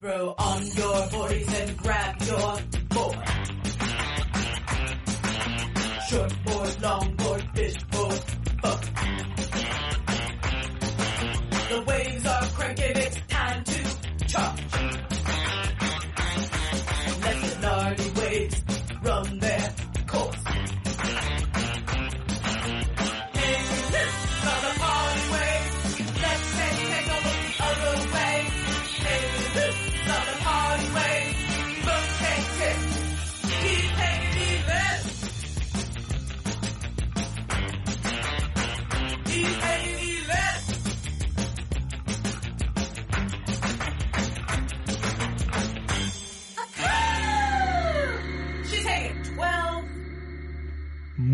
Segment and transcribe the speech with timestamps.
[0.00, 2.56] Throw on your 40s and grab your
[2.90, 3.16] board.
[6.08, 8.22] Short board, long board, fish board,
[8.62, 8.97] fuck.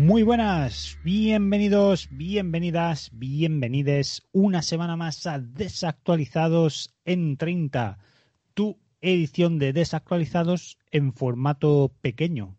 [0.05, 7.97] Muy buenas, bienvenidos, bienvenidas, bienvenides una semana más a Desactualizados en 30,
[8.53, 12.55] tu edición de Desactualizados en formato pequeño,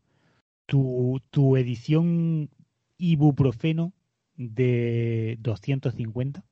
[0.66, 2.50] tu, tu edición
[2.98, 3.92] ibuprofeno
[4.34, 6.44] de 250,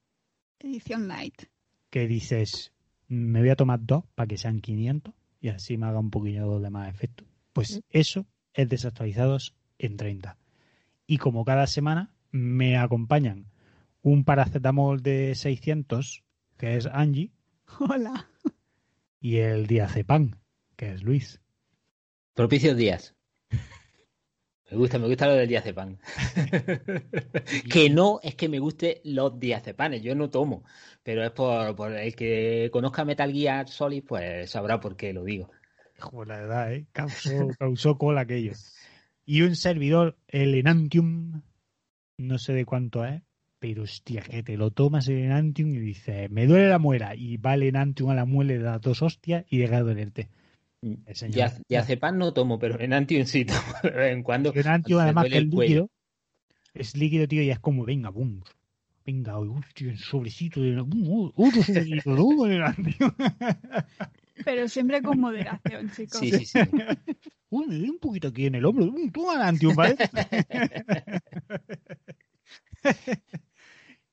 [0.60, 1.42] Edición light.
[1.90, 2.72] que dices,
[3.08, 6.60] me voy a tomar dos para que sean 500 y así me haga un poquillo
[6.60, 7.24] de más efecto.
[7.52, 10.38] Pues eso es Desactualizados en 30
[11.06, 13.46] y como cada semana me acompañan
[14.02, 16.24] un paracetamol de 600
[16.56, 17.32] que es Angie
[17.78, 18.28] Hola.
[19.20, 20.32] y el diazepam
[20.76, 21.40] que es Luis.
[22.34, 23.14] Propicios días.
[24.70, 25.98] Me gusta, me gusta lo del diazepam.
[27.70, 30.64] que no es que me guste los diazepanes, yo no tomo,
[31.02, 35.22] pero es por, por el que conozca Metal Gear Solid, pues sabrá por qué lo
[35.22, 35.50] digo.
[36.00, 36.86] Joder, la verdad, ¿eh?
[36.92, 38.52] Causó, causó cola aquello.
[39.26, 41.42] Y un servidor, el Enantium,
[42.18, 43.22] no sé de cuánto es,
[43.58, 47.38] pero hostia, que te lo tomas el Enantium y dices, me duele la muela, y
[47.38, 50.28] va el Enantium a la muela le da dos hostias y deja de dolerte.
[50.82, 54.52] El señor- Diaz- Diazepam no tomo, pero Enantium sí tomo de vez en cuando.
[54.54, 55.90] Enantium, además, que es líquido,
[56.74, 58.42] es líquido, tío, y es como, venga, boom,
[59.06, 62.44] venga, hostia, el sobrecito de boom, otro sobrecito, ¿no?
[62.44, 63.10] El Enantium.
[64.44, 66.18] Pero siempre con moderación, chicos.
[66.18, 66.58] Sí, sí, sí.
[67.50, 69.96] Uy, me un poquito aquí en el hombro, uy, toma Enantium, ¿vale?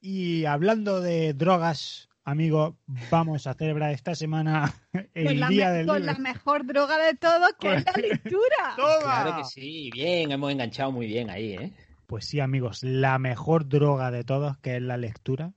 [0.02, 2.76] y hablando de drogas, amigos,
[3.10, 4.72] vamos a celebrar esta semana
[5.16, 8.58] el Con, la, día del con la mejor droga de todos, que es la lectura.
[8.76, 9.00] ¡Toma!
[9.02, 11.74] Claro que sí, bien, hemos enganchado muy bien ahí, ¿eh?
[12.06, 15.56] Pues sí, amigos, la mejor droga de todas, que es la lectura,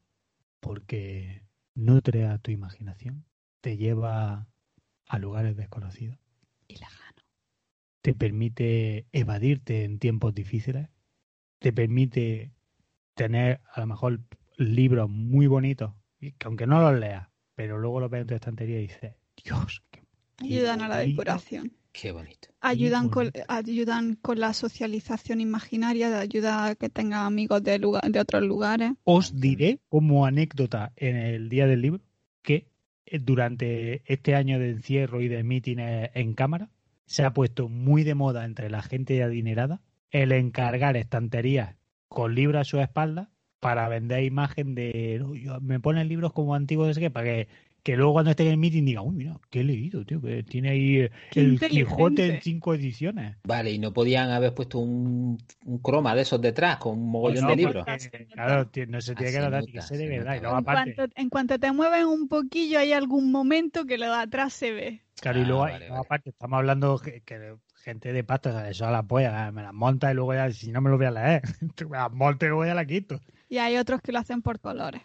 [0.60, 1.44] porque
[1.74, 3.26] nutre a tu imaginación,
[3.60, 4.46] te lleva
[5.14, 6.18] a lugares desconocidos,
[6.68, 7.22] Y la gano.
[8.02, 10.88] te permite evadirte en tiempos difíciles,
[11.58, 12.52] te permite
[13.14, 14.20] tener a lo mejor
[14.56, 18.34] libros muy bonitos, y que aunque no los leas, pero luego los ves en tu
[18.34, 20.02] estantería y dices, Dios, qué
[20.38, 21.10] Ayudan a la bonito".
[21.10, 21.72] decoración.
[21.92, 22.48] Qué bonito.
[22.60, 23.40] Ayudan con, bonito.
[23.46, 28.92] ayudan con la socialización imaginaria, ayuda a que tengas amigos de, lugar, de otros lugares.
[29.04, 32.02] Os diré como anécdota en el día del libro
[32.42, 32.66] que
[33.20, 36.70] durante este año de encierro y de mítines en cámara
[37.06, 41.76] se ha puesto muy de moda entre la gente adinerada el encargar estanterías
[42.08, 46.54] con libros a su espalda para vender imagen de "No, yo- me ponen libros como
[46.54, 47.48] antiguos de que para que,
[47.84, 50.42] que luego cuando esté en el meeting diga uy mira qué he leído tío que
[50.42, 51.84] tiene ahí eh, Qué el inteligente".
[51.84, 56.40] Quijote en cinco ediciones Vale, y no podían haber puesto un, un croma de esos
[56.40, 57.84] detrás con un mogollón No, de libros.
[57.86, 61.14] porque, claro no se tiene que notar nota, que se de verdad En aparte cuanto,
[61.20, 65.00] en cuanto te mueven un poquillo, hay algún momento que lo de atrás se ve.
[65.20, 66.06] Claro, y Ah, luego, vale, y luego vale.
[66.06, 67.22] aparte estamos hablando que,
[67.84, 70.50] gente de pasta, o sea, eso a las pollas, me las monta y luego ya,
[70.50, 71.42] si no me lo voy a leer,
[71.90, 73.20] me las monto y luego ya la quito.
[73.48, 75.02] Y hay otros que lo hacen por colores.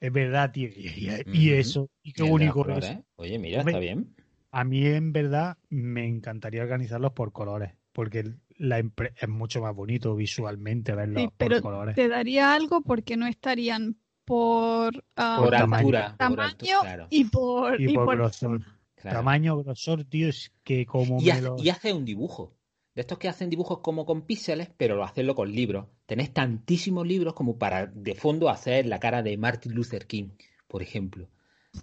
[0.00, 0.68] Es verdad, tío.
[0.68, 1.60] Y, y- y Ujú.
[1.60, 2.66] eso, y qué único.
[2.68, 3.02] ¿eh?
[3.16, 4.14] Oye, mira, Hombre, está bien.
[4.50, 10.14] A mí, en verdad, me encantaría organizarlos por colores, porque la es mucho más bonito
[10.16, 11.94] visualmente verlos Sí, por pero colores.
[11.94, 15.86] te daría algo porque no estarían por, Por tamaño.
[15.88, 16.08] altura.
[16.08, 17.06] por tamaño altura, claro.
[17.10, 18.60] y por, Y y por por grosor.
[18.96, 19.18] claro.
[19.18, 21.56] Tamaño, grosor, tío, es que como Y, me hace, lo...
[21.58, 22.56] y hace un dibujo.
[22.94, 25.86] De estos que hacen dibujos como con píxeles, pero lo hacenlo con libros.
[26.06, 30.30] Tenés tantísimos libros como para de fondo hacer la cara de Martin Luther King,
[30.66, 31.28] por ejemplo.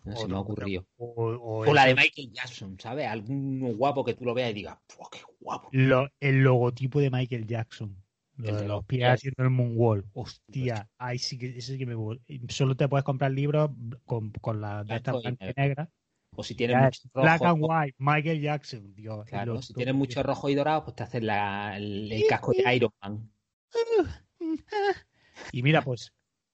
[0.04, 0.86] No se me ha ocurrido.
[0.98, 3.08] O, o Pues o la de Michael Jackson, ¿sabes?
[3.08, 5.70] Alguno guapo que tú lo veas y digas, "Fua, qué guapo!
[5.72, 7.96] lo- el logotipo de Michael Jackson.
[8.38, 10.06] Lo El de los pies haciendo el moonwall.
[10.14, 11.96] Hostia, ahí sí que, ese sí que me
[12.50, 13.72] Solo te puedes comprar libros
[14.06, 15.90] con, con las de estas blancas y negras.
[16.40, 19.26] O si tienes mucho es Black and rojo, white, Michael Jackson, Dios.
[19.26, 22.76] claro, si tienes mucho rojo y dorado, pues te haces la- el, el casco de
[22.76, 23.32] Iron Man.
[25.52, 26.14] Y mira, pues,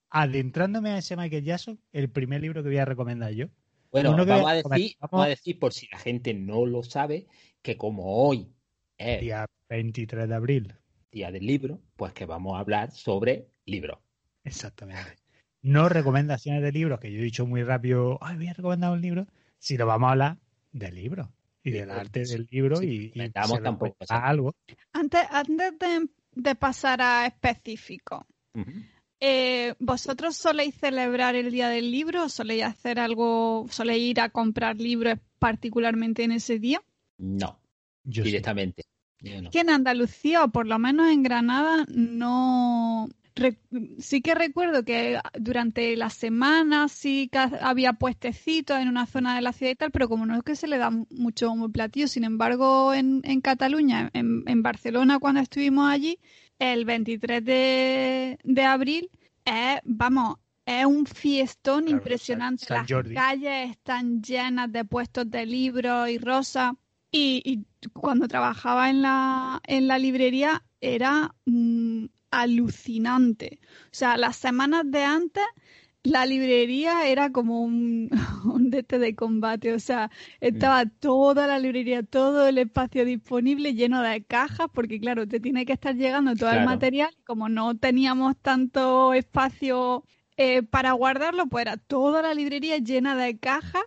[0.09, 3.47] adentrándome a ese Michael Jackson, el primer libro que voy a recomendar yo.
[3.91, 7.27] Bueno, vamos, a decir, vamos a decir, por si la gente no lo sabe,
[7.61, 8.51] que como hoy
[8.97, 10.75] es Día 23 de abril.
[11.11, 13.99] día del libro, pues que vamos a hablar sobre libros.
[14.43, 15.17] Exactamente.
[15.61, 19.01] No recomendaciones de libros, que yo he dicho muy rápido, ay, voy a recomendar un
[19.01, 19.27] libro,
[19.63, 20.37] sino vamos a hablar
[20.73, 21.31] del libro
[21.63, 24.17] y del arte sí, del libro sí, y, y tampoco, sea.
[24.17, 24.53] algo.
[24.91, 28.27] Antes, antes de, de pasar a específico,
[29.21, 32.27] eh, ¿vosotros soléis celebrar el Día del Libro?
[32.27, 36.83] ¿Soléis hacer algo, soléis ir a comprar libros particularmente en ese día?
[37.17, 37.57] No,
[38.03, 38.31] Yo sí.
[38.31, 38.83] directamente.
[39.21, 39.49] Yo no.
[39.49, 43.07] Que en Andalucía, o por lo menos en Granada, no.
[43.35, 43.57] Re-
[43.99, 49.41] sí que recuerdo que durante la semana sí que había puestecitos en una zona de
[49.41, 52.07] la ciudad y tal, pero como no es que se le da mucho como platillo,
[52.07, 56.19] sin embargo, en, en Cataluña, en, en Barcelona, cuando estuvimos allí,
[56.59, 59.09] el 23 de, de abril,
[59.83, 62.65] vamos, es un fiestón Claro, impresionante.
[62.65, 66.73] San- San Las calles están llenas de puestos de libros y rosas.
[67.11, 72.05] Y, y cuando trabajaba en la, en la librería era mm,
[72.41, 73.59] alucinante.
[73.85, 75.43] O sea, las semanas de antes
[76.03, 78.09] la librería era como un,
[78.45, 79.73] un de este de combate.
[79.73, 85.27] O sea, estaba toda la librería, todo el espacio disponible lleno de cajas, porque claro,
[85.27, 87.11] te tiene que estar llegando todo el material.
[87.17, 90.03] y Como no teníamos tanto espacio
[90.37, 93.83] eh, para guardarlo, pues era toda la librería llena de cajas.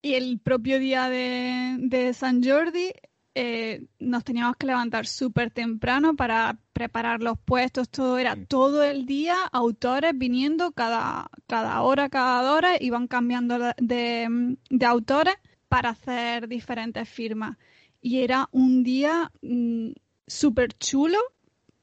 [0.00, 2.92] Y el propio día de, de San Jordi
[3.40, 9.06] eh, nos teníamos que levantar súper temprano para preparar los puestos, todo era todo el
[9.06, 15.36] día, autores viniendo cada, cada hora, cada hora, iban cambiando de, de, autores
[15.68, 17.56] para hacer diferentes firmas.
[18.00, 19.90] Y era un día mm,
[20.26, 21.18] súper chulo,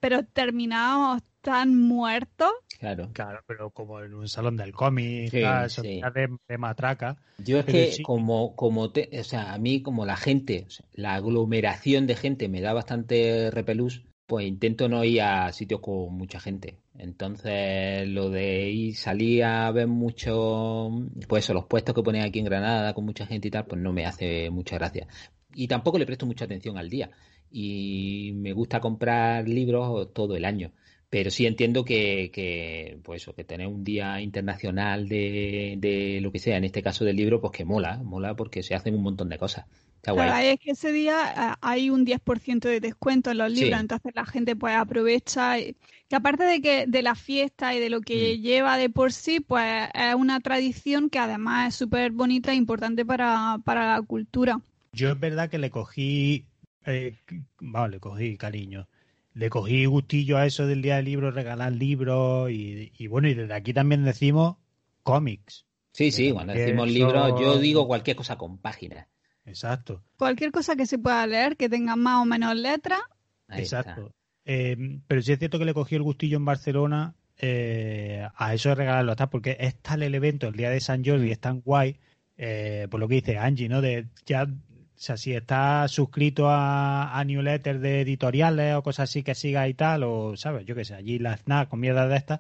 [0.02, 2.52] pero terminábamos tan muertos.
[2.80, 3.10] Claro.
[3.14, 6.02] Claro, pero como en un salón del cómic, Sí, sí.
[6.14, 7.18] de, de matraca.
[7.38, 8.04] Yo es que sí.
[8.04, 12.16] como, como te, o sea, a mí como la gente, o sea, la aglomeración de
[12.16, 16.78] gente me da bastante repelús, pues intento no ir a sitios con mucha gente.
[16.98, 20.90] Entonces, lo de ir, salir a ver mucho,
[21.28, 23.82] pues eso, los puestos que ponen aquí en Granada con mucha gente y tal, pues
[23.82, 25.08] no me hace mucha gracia.
[25.54, 27.12] Y tampoco le presto mucha atención al día.
[27.52, 30.72] Y me gusta comprar libros todo el año.
[31.16, 36.30] Pero sí entiendo que, que, pues eso, que tener un día internacional de, de lo
[36.34, 39.04] que sea, en este caso del libro, pues que mola, mola porque se hacen un
[39.04, 39.66] montón de cosas.
[39.96, 40.28] Está guay.
[40.28, 43.62] Claro, es que ese día eh, hay un 10% de descuento en los Sí.
[43.64, 45.58] libros, entonces la gente pues aprovecha.
[45.58, 45.78] y-
[46.10, 48.42] que aparte de que de la fiesta y de lo que Mm.
[48.42, 53.06] lleva de por sí, pues es una tradición que además es súper bonita e importante
[53.06, 54.60] para, para la cultura.
[54.92, 56.46] Yo es verdad que le cogí,
[56.86, 57.16] eh,
[57.60, 58.88] vamos, le cogí cariño.
[59.36, 63.34] Le cogí gustillo a eso del día del libro, regalar libros y, y bueno, y
[63.34, 64.56] desde aquí también decimos
[65.04, 65.66] cómics.
[65.92, 69.08] Sí, sí, cuando decimos eso- libros, yo digo cualquier cosa con páginas.
[69.46, 73.80] Exacto, Cualquier cosa que se pueda leer, que tenga más o menos Ahí está.
[73.80, 74.12] exacto.
[74.44, 78.70] Eh, pero sí es cierto que le cogí el gustillo en Barcelona eh, a eso
[78.70, 81.62] de regalarlo, hasta porque es tal el evento, el día de San Jordi, es tan
[81.62, 82.00] guay,
[82.38, 83.82] eh, por lo que dice Angie, ¿no?
[83.82, 84.48] De ya,
[84.96, 89.68] o sea, si estás suscrito a, a newsletters de editoriales o cosas así que sigas
[89.70, 90.66] y tal, o, ¿sabes?
[90.66, 92.40] Yo qué sé, allí la FNAC con mierda de estas,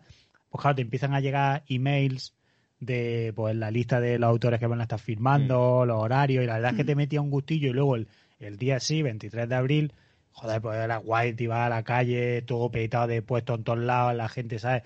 [0.49, 2.33] pues claro, te empiezan a llegar emails
[2.79, 6.47] de pues la lista de los autores que van a estar firmando, los horarios, y
[6.47, 8.07] la verdad es que te metía un gustillo y luego el,
[8.39, 9.93] el día sí, 23 de abril,
[10.31, 13.79] joder, pues era guay, te ibas a la calle, todo petado de puestos en todos
[13.79, 14.83] lados, la gente, ¿sabes?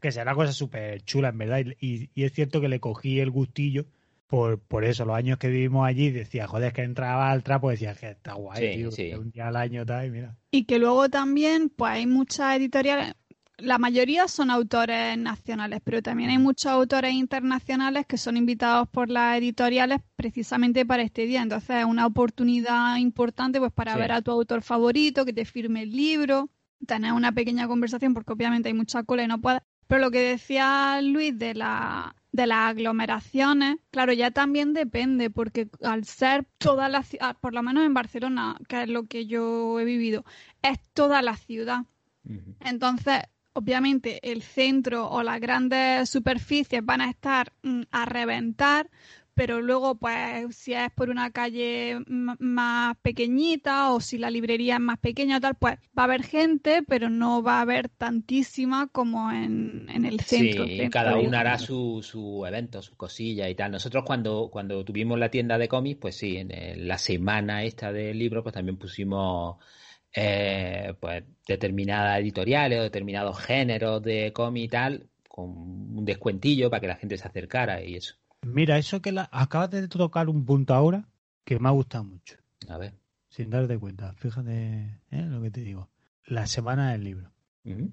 [0.00, 1.64] Que será una cosa súper chula, en verdad.
[1.80, 3.84] Y, y es cierto que le cogí el gustillo
[4.30, 7.68] por, por eso, los años que vivimos allí, decía, joder, es que entraba al trapo,
[7.70, 9.08] decía que está guay, Sí, tío, sí.
[9.10, 10.36] que un día al año tal, y mira.
[10.50, 13.14] y que luego también pues hay muchas editoriales,
[13.58, 19.10] la mayoría son autores nacionales, pero también hay muchos autores internacionales que son invitados por
[19.10, 21.42] las editoriales precisamente para este día.
[21.42, 23.98] Entonces es una oportunidad importante pues para Sí.
[23.98, 26.48] ver a tu autor favorito, que te firme el libro,
[26.86, 29.60] tener una pequeña conversación, porque obviamente hay mucha cola y no puedes.
[29.86, 35.68] Pero lo que decía Luis de la de las aglomeraciones, claro, ya también depende, porque
[35.82, 39.80] al ser toda la ciudad, por lo menos en Barcelona, que es lo que yo
[39.80, 40.24] he vivido,
[40.62, 41.84] es toda la ciudad.
[42.60, 43.22] Entonces,
[43.54, 48.90] obviamente, el centro o las grandes superficies van a estar mm, a reventar,
[49.40, 54.80] pero luego, pues, si es por una calle más pequeñita o si la librería es
[54.80, 59.32] más pequeña, tal, pues va a haber gente, pero no va a haber tantísima como
[59.32, 60.66] en, en el centro.
[60.66, 63.72] Sí, centro, cada uno hará su, su evento, sus cosillas y tal.
[63.72, 68.18] Nosotros cuando, cuando tuvimos la tienda de cómics, pues sí, en la semana esta del
[68.18, 69.56] libro, pues también pusimos
[70.12, 76.82] eh, pues determinadas editoriales o determinados géneros de cómic y tal, con un descuentillo para
[76.82, 78.20] que la gente se acercara y eso.
[78.42, 79.28] Mira, eso que la...
[79.32, 81.08] acabas de tocar un punto ahora
[81.44, 82.36] que me ha gustado mucho,
[82.68, 82.94] A ver.
[83.28, 84.14] sin darte cuenta.
[84.14, 85.22] Fíjate ¿eh?
[85.22, 85.88] lo que te digo.
[86.24, 87.32] La semana del libro.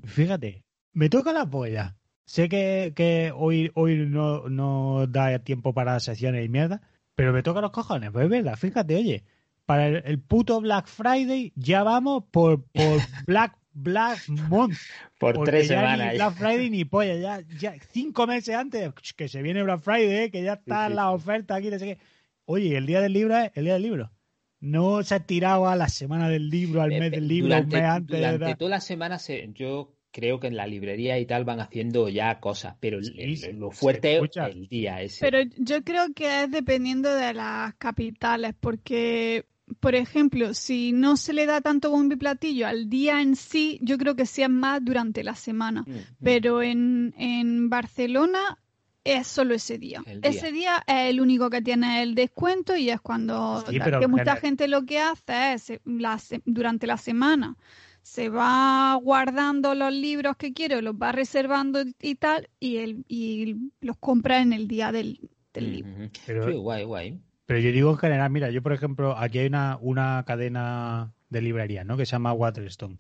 [0.06, 0.64] Fíjate,
[0.94, 1.98] me toca la polla.
[2.26, 6.82] Sé que, que hoy, hoy no, no da tiempo para sesiones y mierda,
[7.16, 8.12] pero me toca los cojones.
[8.12, 9.24] Pues es verdad, fíjate, oye,
[9.66, 14.78] para el, el puto Black Friday ya vamos por, por Black, Black Month.
[15.20, 16.12] Por Porque tres ya semanas.
[16.12, 20.26] Ni Black Friday ni polla, ya, ya cinco meses antes que se viene Black Friday,
[20.26, 20.32] ¿eh?
[20.32, 21.16] que ya está sí, la sí.
[21.16, 21.98] oferta aquí, no sé qué.
[22.46, 24.12] Oye, el día del libro es el día del libro.
[24.60, 27.48] No se ha tirado a la semana del libro, al Eh, mes eh, del libro,
[27.50, 28.18] durante, un mes antes.
[28.20, 28.58] durante tal.
[28.58, 32.40] toda la semana se- yo creo que en la librería y tal van haciendo ya
[32.40, 35.20] cosas, pero Sí, el- lo fuerte es el día ese.
[35.30, 39.46] Pero yo creo que es dependiendo de las capitales, porque,
[39.80, 43.80] por ejemplo, si no se le da tanto bombo y platillo al día en sí,
[43.82, 45.84] yo creo que sí es más durante la semana.
[45.86, 46.02] Mm, mm.
[46.24, 48.58] Pero en, en Barcelona
[49.04, 50.04] es solo ese día.
[50.22, 54.08] Ese día es el único que tiene el descuento y es cuando Sí, pero que
[54.08, 57.56] mucha general- gente lo que hace es la se- durante la semana
[58.02, 63.56] se va guardando los libros que quiere, los va reservando y tal, y, el, y
[63.82, 65.92] los compra en el día del, del libro.
[66.26, 67.20] Pero- Sí, guay, guay.
[67.48, 71.42] Pero yo digo en general, mira, yo por ejemplo, aquí hay una, una cadena de
[71.42, 71.96] librerías, ¿no?
[71.96, 72.98] Que se llama Waterstone,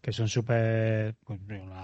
[0.00, 1.38] que son súper, pues,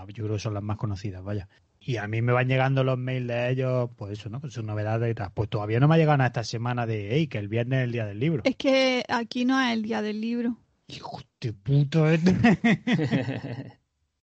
[0.09, 1.47] yo creo que son las más conocidas, vaya.
[1.79, 4.41] Y a mí me van llegando los mails de ellos, pues eso, ¿no?
[4.41, 5.31] Con sus novedades y tal.
[5.35, 7.85] Pues todavía no me ha llegado nada esta semana de, hey, que el viernes es
[7.85, 8.43] el día del libro.
[8.47, 10.57] Es que aquí no es el día del libro.
[10.89, 12.19] Hijo de puto, ¿eh?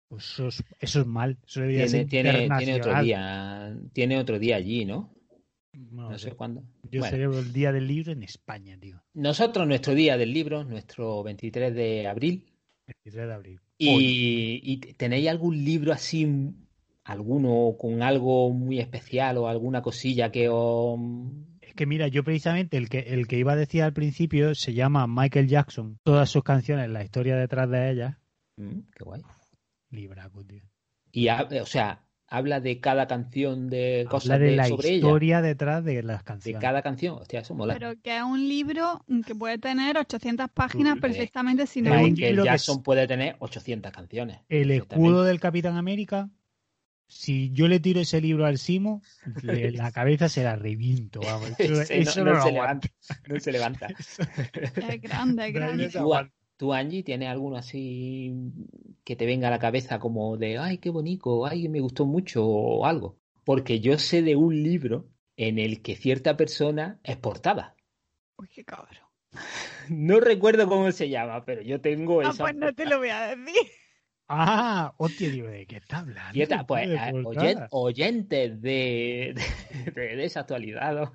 [0.08, 1.38] Pues eso, es, eso es mal.
[1.46, 5.13] Eso debería tiene, ser tiene, tiene otro día, tiene otro día allí, ¿no?
[5.74, 6.62] No, No sé cuándo.
[6.90, 9.02] Yo Bueno, celebro el día del libro en España, tío.
[9.14, 12.46] nosotros nuestro día del libro, nuestro 23 de abril,
[12.86, 13.60] 23 de abril.
[13.78, 16.26] Y, y tenéis algún libro así,
[17.04, 20.98] alguno con algo muy especial o alguna cosilla que os...
[21.60, 24.74] Es que mira, yo precisamente el que, el que iba a decir al principio se
[24.74, 25.98] llama Michael Jackson.
[26.04, 28.16] Todas sus canciones, la historia detrás de ellas,
[28.56, 29.20] Mm, qué guay.
[29.90, 30.62] libraco, tío.
[31.10, 34.96] Y, o sea, habla de cada canción, de cosas Habla de de- la sobre ella.
[34.96, 36.60] historia detrás de las De canciones.
[36.62, 37.16] cada canción.
[37.18, 37.74] Hostia, eso mola.
[37.74, 42.34] Pero que es un libro que puede tener 800 páginas Eh, perfectamente sin libro que
[42.44, 44.38] Jackson es- puede tener 800 canciones.
[44.48, 46.28] El escudo del Capitán América,
[47.06, 49.02] si yo le tiro ese libro al Simo,
[49.42, 51.50] le- la cabeza se la reviento, vamos.
[51.58, 52.88] Eso, no, no, no se levanta.
[53.28, 53.88] No se levanta.
[53.88, 55.52] Es grande, es
[55.94, 56.32] No, grande.
[56.56, 58.32] Tú, Angie, ¿tienes alguno así
[59.04, 62.46] que te venga a la cabeza como de, ay, qué bonito, ay, me gustó mucho
[62.46, 63.18] o algo?
[63.44, 67.74] Porque yo sé de un libro en el que cierta persona es portada.
[68.38, 69.04] Uy, qué cabrón.
[69.90, 73.10] No recuerdo cómo se llama, pero yo tengo Ah, esa pues no te lo voy
[73.10, 73.54] a decir.
[74.26, 76.32] Ah, hostia, digo, ¿de qué está hablando?
[76.32, 79.34] Cierta- pues, oyen- oyentes de,
[79.94, 81.12] de, de esa actualidad, ¿no?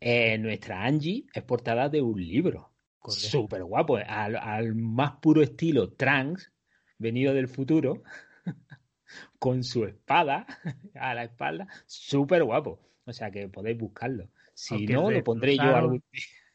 [0.00, 2.73] Eh, nuestra Angie es portada de un libro.
[3.12, 6.52] Súper guapo, eh, al, al más puro estilo trans,
[6.98, 8.02] venido del futuro,
[9.38, 10.46] con su espada
[10.94, 12.80] a la espalda, súper guapo.
[13.06, 14.30] O sea que podéis buscarlo.
[14.54, 16.04] Si Aunque no, lo pondré yo destrozaron- algún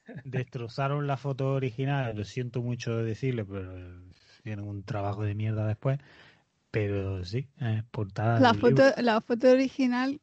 [0.24, 4.02] Destrozaron la foto original, lo siento mucho decirlo, pero
[4.44, 6.00] tienen un trabajo de mierda después.
[6.72, 8.40] Pero sí, es portada.
[8.40, 8.84] La del libro.
[8.84, 10.20] foto, la foto original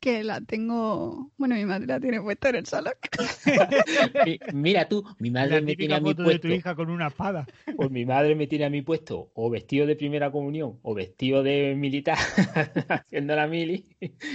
[0.00, 1.30] que la tengo.
[1.36, 2.92] Bueno, mi madre la tiene puesta en el salón.
[4.26, 6.74] Mi- Mira tú, mi madre La me tiene a mí foto de tu puesto, hija
[6.74, 7.46] con una espada.
[7.76, 11.42] pues mi madre me tiene a mí puesto o vestido de primera comunión o vestido
[11.42, 12.16] de militar
[12.88, 13.84] haciendo la mili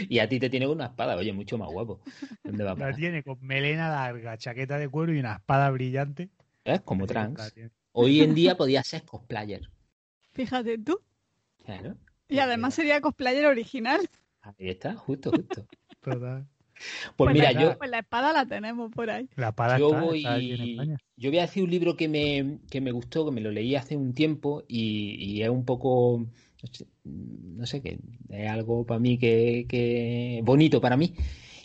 [0.10, 2.02] y a ti te tiene con una espada, oye, mucho más guapo.
[2.44, 6.30] ¿Dónde va a La tiene con melena larga, chaqueta de cuero y una espada brillante.
[6.66, 6.80] ¿Eh?
[6.84, 7.54] Como trans.
[7.92, 9.70] Hoy en día podía ser cosplayer.
[10.34, 11.00] Fíjate tú.
[11.66, 11.96] Claro.
[12.28, 14.10] Y además sería cosplayer original.
[14.44, 15.66] Ahí está, justo, justo.
[16.02, 16.46] Total.
[17.16, 19.30] Pues mira, yo, Pues la espada la tenemos por ahí.
[19.38, 20.18] La espada yo está, voy.
[20.18, 20.98] está aquí en España.
[21.16, 23.76] Yo voy a decir un libro que me, que me gustó, que me lo leí
[23.76, 26.20] hace un tiempo y, y es un poco.
[26.62, 31.14] no sé, No sé, que es algo para mí que, que bonito para mí.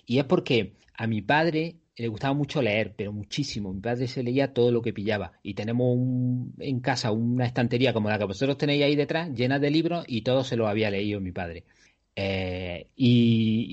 [0.07, 3.73] Y es porque a mi padre le gustaba mucho leer, pero muchísimo.
[3.73, 5.33] Mi padre se leía todo lo que pillaba.
[5.43, 9.59] Y tenemos un- en casa una estantería como la que vosotros tenéis ahí detrás, llena
[9.59, 11.65] de libros, y todo se lo había leído mi padre.
[12.21, 13.67] Eh, y,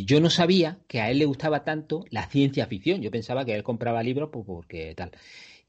[0.00, 3.02] y yo no sabía que a él le gustaba tanto la ciencia ficción.
[3.02, 5.10] Yo pensaba que él compraba libros pues, porque tal.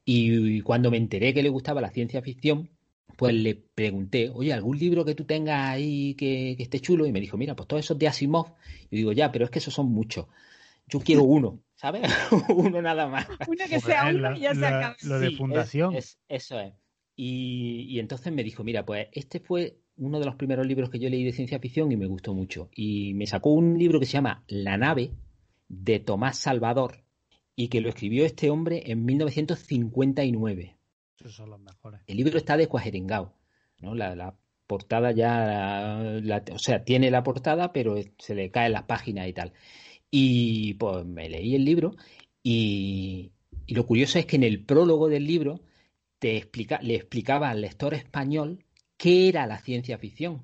[0.06, 2.70] Y cuando me enteré que le gustaba la ciencia ficción,
[3.16, 7.04] pues le pregunté, oye, ¿algún libro que tú tengas ahí que, que esté chulo?
[7.06, 8.54] Y me dijo, mira, pues todos esos de Asimov.
[8.90, 10.26] Y digo, ya, pero es que esos son muchos.
[10.86, 12.10] Yo quiero uno, ¿sabes?
[12.48, 13.26] uno nada más.
[13.46, 14.96] Uno que sea uno la- y ya se la- acaba.
[15.02, 15.94] Lo de Sí, fundación.
[15.94, 16.72] es- es- eso es.
[17.16, 20.98] Y, y entonces me dijo, mira, pues este fue uno de los primeros libros que
[20.98, 22.68] yo leí de ciencia ficción y me gustó mucho.
[22.74, 25.12] Y me sacó un libro que se llama La nave,
[25.68, 27.04] de Tomás Salvador,
[27.54, 30.76] y que lo escribió este hombre en 1959.
[31.18, 32.00] Esos son los mejores.
[32.06, 33.34] El libro está descuajeringado,
[33.80, 33.94] ¿no?
[33.94, 34.36] La, la
[34.66, 39.32] portada ya, la- o sea, tiene la portada, pero se le caen las páginas y
[39.32, 39.52] tal.
[40.10, 41.94] Y pues me leí el libro
[42.42, 43.32] y,
[43.66, 45.60] y lo curioso es que en el prólogo del libro
[46.18, 48.64] te explica, le explicaba al lector español
[48.98, 50.42] qué era la ciencia ficción.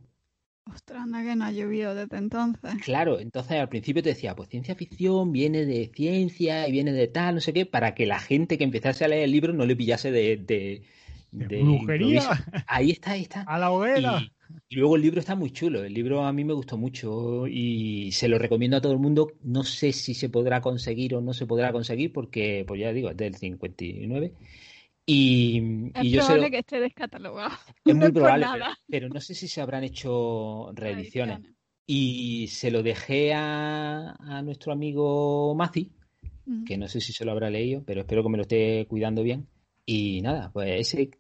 [0.67, 2.75] Ostras, anda que no ha llovido desde entonces.
[2.81, 7.09] Claro, entonces al principio te decía, pues ciencia ficción viene de ciencia y viene de
[7.09, 9.65] tal, no sé qué, para que la gente que empezase a leer el libro no
[9.65, 10.83] le pillase de, de,
[11.31, 12.23] De de brujería.
[12.23, 12.31] improviso.
[12.67, 13.43] Ahí está, ahí está.
[13.45, 14.13] A la hoguera.
[14.13, 14.35] Y,
[14.69, 15.85] y luego el libro está muy chulo.
[15.85, 19.39] El libro a mí me gustó mucho y se lo recomiendo a todo el mundo.
[19.43, 23.11] No sé si se podrá conseguir o no se podrá conseguir porque, pues ya digo,
[23.11, 24.35] es del 59.
[25.07, 27.55] Y, Es y yo se probable lo- que esté descatalogado.
[27.85, 28.59] es muy probable, nada.
[28.59, 31.37] pero, pero no sé si se habrán hecho reediciones.
[31.39, 31.61] Ediciones.
[31.87, 35.93] Y se lo dejé a, a nuestro amigo Mazi,
[36.47, 36.65] Mm.
[36.65, 39.23] que no sé si se lo habrá leído, pero espero que me lo esté cuidando
[39.23, 39.47] bien.
[39.87, 41.11] Y nada, pues ese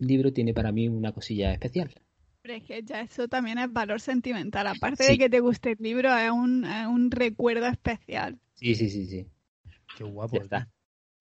[0.00, 1.94] libro tiene para mí una cosilla especial.
[2.42, 4.66] Pero es que ya eso también es valor sentimental.
[4.66, 5.12] Aparte Sí.
[5.12, 8.40] de que te guste el libro, es un, es un recuerdo especial.
[8.54, 9.26] Sí, sí, sí, sí.
[9.96, 10.36] Qué guapo.
[10.38, 10.68] Ya está.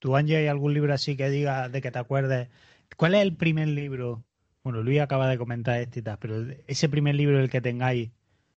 [0.03, 2.49] ¿Tú, Angie, hay algún libro así que diga de que te acuerdes?
[2.97, 4.25] ¿Cuál es el primer libro?
[4.61, 8.11] Bueno, Luis acaba de comentar este y tal, pero ese primer libro el que tengáis,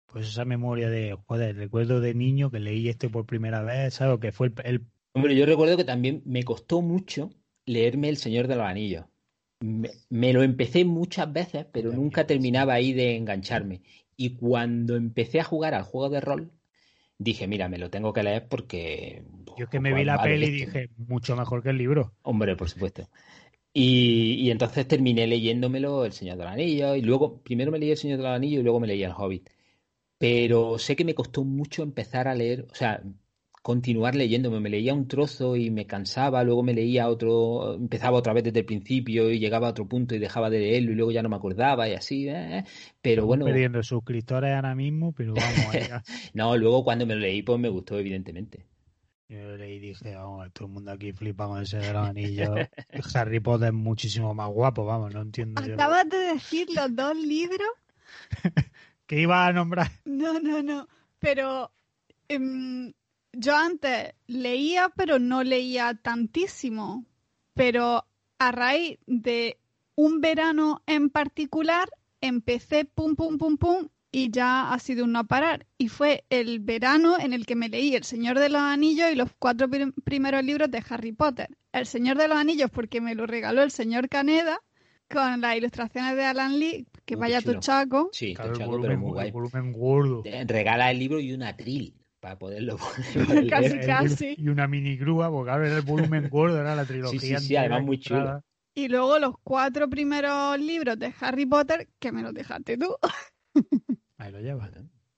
[0.05, 4.15] pues esa memoria de, joder, recuerdo de niño que leí este por primera vez, ¿sabes?
[4.15, 4.85] O que fue el, el-
[5.15, 7.29] Hombre, yo recuerdo que también me costó mucho
[7.65, 9.03] leerme El Señor de los Anillos.
[9.59, 13.81] Me, me lo empecé muchas veces, pero nunca terminaba ahí de engancharme.
[14.15, 16.53] Y cuando empecé a jugar al juego de rol,
[17.17, 19.23] dije, mira, me lo tengo que leer porque...
[19.57, 21.77] Yo es que me vi pues la vale peli y dije, mucho mejor que el
[21.77, 22.13] libro.
[22.23, 23.09] Hombre, por supuesto.
[23.73, 27.91] Y, y entonces terminé leyéndomelo El Señor de los Anillos y luego, primero me leí
[27.91, 29.49] El Señor de los Anillos y luego me leí El Hobbit.
[30.17, 33.03] Pero sé que me costó mucho empezar a leer, o sea,
[33.63, 34.59] continuar leyéndome.
[34.59, 38.59] Me leía un trozo y me cansaba, luego me leía otro, empezaba otra vez desde
[38.59, 41.29] el principio y llegaba a otro punto y dejaba de leerlo y luego ya no
[41.29, 42.27] me acordaba y así.
[42.27, 42.65] eh.
[43.01, 45.75] Pero bueno, Perdiendo suscriptores ahora mismo, pero vamos,
[46.33, 48.65] no, luego cuando me lo leí, pues me gustó, evidentemente.
[49.29, 52.07] Yo lo leí y dije, vamos, todo el mundo aquí flipa con ese de los
[52.07, 52.51] anillos.
[53.15, 55.75] Harry Potter es muchísimo más guapo, vamos, no entiendo yo.
[55.75, 57.69] Acabas de decir los dos libros.
[59.07, 59.89] ¿Qué iba a nombrar?
[60.03, 60.87] No, no, no.
[61.19, 61.71] Pero
[62.27, 62.91] em,
[63.33, 67.05] yo antes leía, pero no leía tantísimo.
[67.53, 68.05] Pero
[68.39, 69.59] a raíz de
[69.95, 71.89] un verano en particular,
[72.21, 75.65] empecé pum, pum, pum, pum, y ya ha sido un no parar.
[75.77, 79.15] Y fue el verano en el que me leí El Señor de los Anillos y
[79.15, 81.49] los cuatro prim- primeros libros de Harry Potter.
[81.71, 84.59] El Señor de los Anillos porque me lo regaló el señor Caneda
[85.09, 87.55] con las ilustraciones de Alan Lee, que vaya chulo.
[87.55, 88.09] tochaco.
[88.13, 89.27] Sí, Claro, pero volumen, muy guay.
[89.27, 90.23] el volumen gordo.
[90.45, 92.77] Regala el libro y un atril para poderlo
[93.27, 93.85] poder Casi, leer.
[93.85, 94.35] Casi.
[94.37, 97.19] Y una mini grúa, porque claro, era el volumen gordo, era la trilogía.
[97.19, 98.41] Sí, sí, sí, además muy ilustrada.
[98.73, 102.95] Y luego los cuatro primeros libros de Harry Potter, que me los dejaste tú.
[104.17, 104.71] Ahí lo llevas.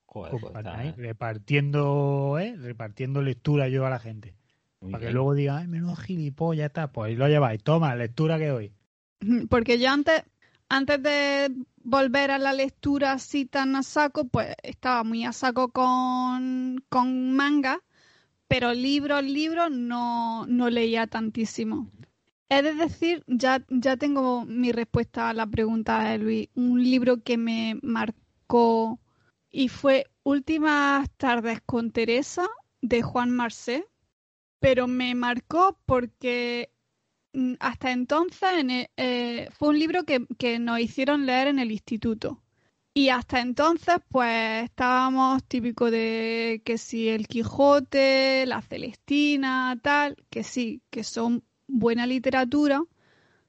[0.07, 2.55] Joder, pues está ahí, repartiendo, ¿eh?
[2.57, 4.33] repartiendo lectura yo a la gente.
[4.79, 6.91] muy para que luego diga, ay, menudo gilipollas, está.
[6.91, 7.61] Pues ahí lo lleváis.
[7.61, 8.73] Toma, lectura que hoy.
[9.49, 10.23] Porque yo antes,
[10.69, 11.53] antes de
[11.85, 17.31] volver a la lectura así tan a saco, pues estaba muy a saco con, con
[17.33, 17.81] manga,
[18.47, 21.91] pero libros, libros no, no leía tantísimo.
[22.49, 26.49] Es de decir, ya, ya tengo mi respuesta a la pregunta de Luis.
[26.55, 28.99] Un libro que me marcó
[29.51, 32.47] y fue Últimas tardes con Teresa
[32.81, 33.85] de Juan Marcé,
[34.59, 36.71] pero me marcó porque
[37.59, 41.71] hasta entonces en e- eh, fue un libro que, que nos hicieron leer en el
[41.71, 42.41] instituto.
[42.93, 50.43] Y hasta entonces, pues estábamos típico de que si el Quijote, la Celestina, tal, que
[50.43, 52.81] sí, que son buena literatura,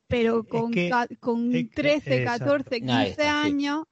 [0.09, 2.44] pero Es con, que- con es que- 13, exacto.
[2.46, 3.49] 14, 15 Ahí está, sí.
[3.49, 3.85] años,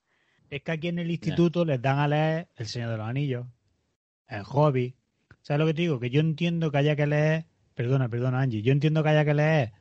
[0.50, 3.46] Es que aquí en el instituto les dan a leer El Señor de los Anillos,
[4.28, 4.94] El Hobby.
[5.42, 6.00] ¿Sabes lo que te digo?
[6.00, 7.46] Que yo entiendo que haya que leer.
[7.74, 8.62] Perdona, perdona, Angie.
[8.62, 9.72] Yo entiendo que haya que leer.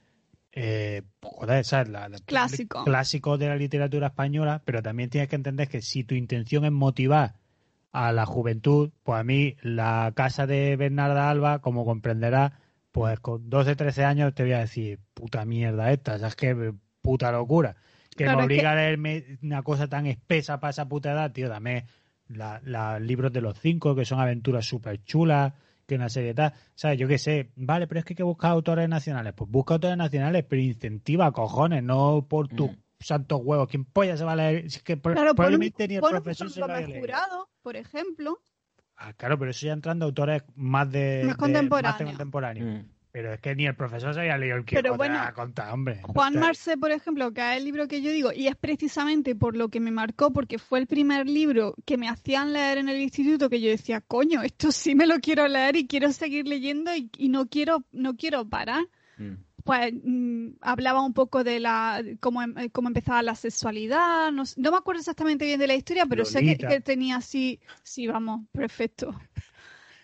[0.55, 1.89] Eh, joder, ¿sabes?
[1.89, 2.19] La- la-
[2.83, 3.37] Clásico.
[3.37, 7.35] De la literatura española, pero también tienes que entender que si tu intención es motivar
[7.91, 12.53] a la juventud, pues a mí la casa de Bernarda Alba, como comprenderás,
[12.91, 16.35] pues con 12, 13 años te voy a decir, puta mierda esta, o sea, es
[16.35, 17.75] que puta locura.
[18.15, 21.31] Que Claro, me que- obliga a leerme una cosa tan espesa para esa puta edad,
[21.31, 21.85] tío, dame
[22.27, 25.53] la- la- libros de los cinco, que son aventuras súper chulas,
[25.85, 26.97] que una serie tal, ¿sabes?
[26.97, 29.33] Yo qué sé, vale, pero es que hay que buscar autores nacionales.
[29.35, 32.75] Pues busca autores nacionales, pero incentiva, cojones, no por tus Mm.
[32.99, 33.67] santos huevos.
[33.67, 34.69] ¿Quién polla se va a leer?
[34.71, 36.61] Si es que Claro, probablemente ni el profesor se.
[36.61, 38.39] Jurado, por ejemplo.
[38.95, 41.99] Ah, claro, pero eso ya entrando autores más de, Más de- contemporáneos.
[41.99, 42.83] de contemporáneos.
[42.85, 42.89] Mm.
[43.13, 45.99] Pero es que ni el profesor se había leído el Quijote bueno, a contar, hombre.
[46.01, 49.55] Juan Marce, por ejemplo, que es el libro que yo digo, y es precisamente por
[49.55, 52.99] lo que me marcó, porque fue el primer libro que me hacían leer en el
[52.99, 56.95] instituto, que yo decía, coño, esto sí me lo quiero leer y quiero seguir leyendo
[56.95, 58.83] y, y no quiero, no quiero parar.
[59.19, 59.33] Mm.
[59.63, 64.41] Pues mm, hablaba un poco de la cómo, em- eh, cómo empezaba la sexualidad, no,
[64.57, 66.67] no me acuerdo exactamente bien de la historia, pero sé que, Lolita.
[66.67, 69.13] que tenía así, sí, vamos, perfecto.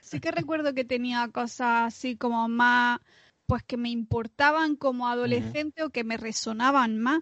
[0.09, 2.99] Sí que recuerdo que tenía cosas así como más,
[3.45, 7.21] pues que me importaban como adolescente o que me resonaban más.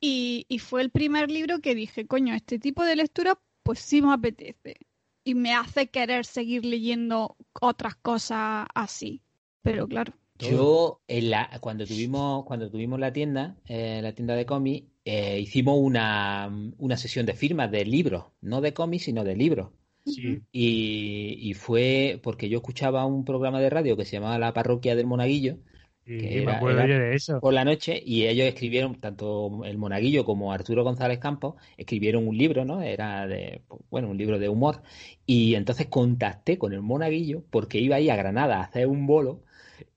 [0.00, 4.12] Y, fue el primer libro que dije, coño, este tipo de lectura, pues sí me
[4.12, 4.76] apetece.
[5.24, 9.22] Y me hace querer seguir leyendo otras cosas así.
[9.62, 10.12] Pero claro.
[10.38, 15.40] Yo, en la, cuando tuvimos, cuando tuvimos la tienda, eh, la tienda de cómics, eh,
[15.40, 19.70] hicimos una, una sesión de firmas de libros, no de cómics, sino de libros.
[20.06, 24.52] Sí, Y, y fue porque yo escuchaba un programa de radio que se llamaba La
[24.54, 25.58] Parroquia del Monaguillo
[26.04, 27.40] sí, que me era- acuerdo era- yo de eso.
[27.40, 32.36] por la noche y ellos escribieron, tanto el Monaguillo como Arturo González Campos, escribieron un
[32.38, 32.82] libro, ¿no?
[32.82, 34.82] Era de, pues, bueno, un libro de humor.
[35.26, 39.44] Y entonces contacté con el Monaguillo porque iba ahí a Granada a hacer un bolo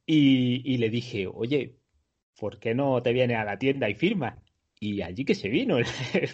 [0.05, 1.77] y, y le dije, oye,
[2.39, 4.35] ¿por qué no te vienes a la tienda y firmas?
[4.79, 5.77] Y allí que se vino.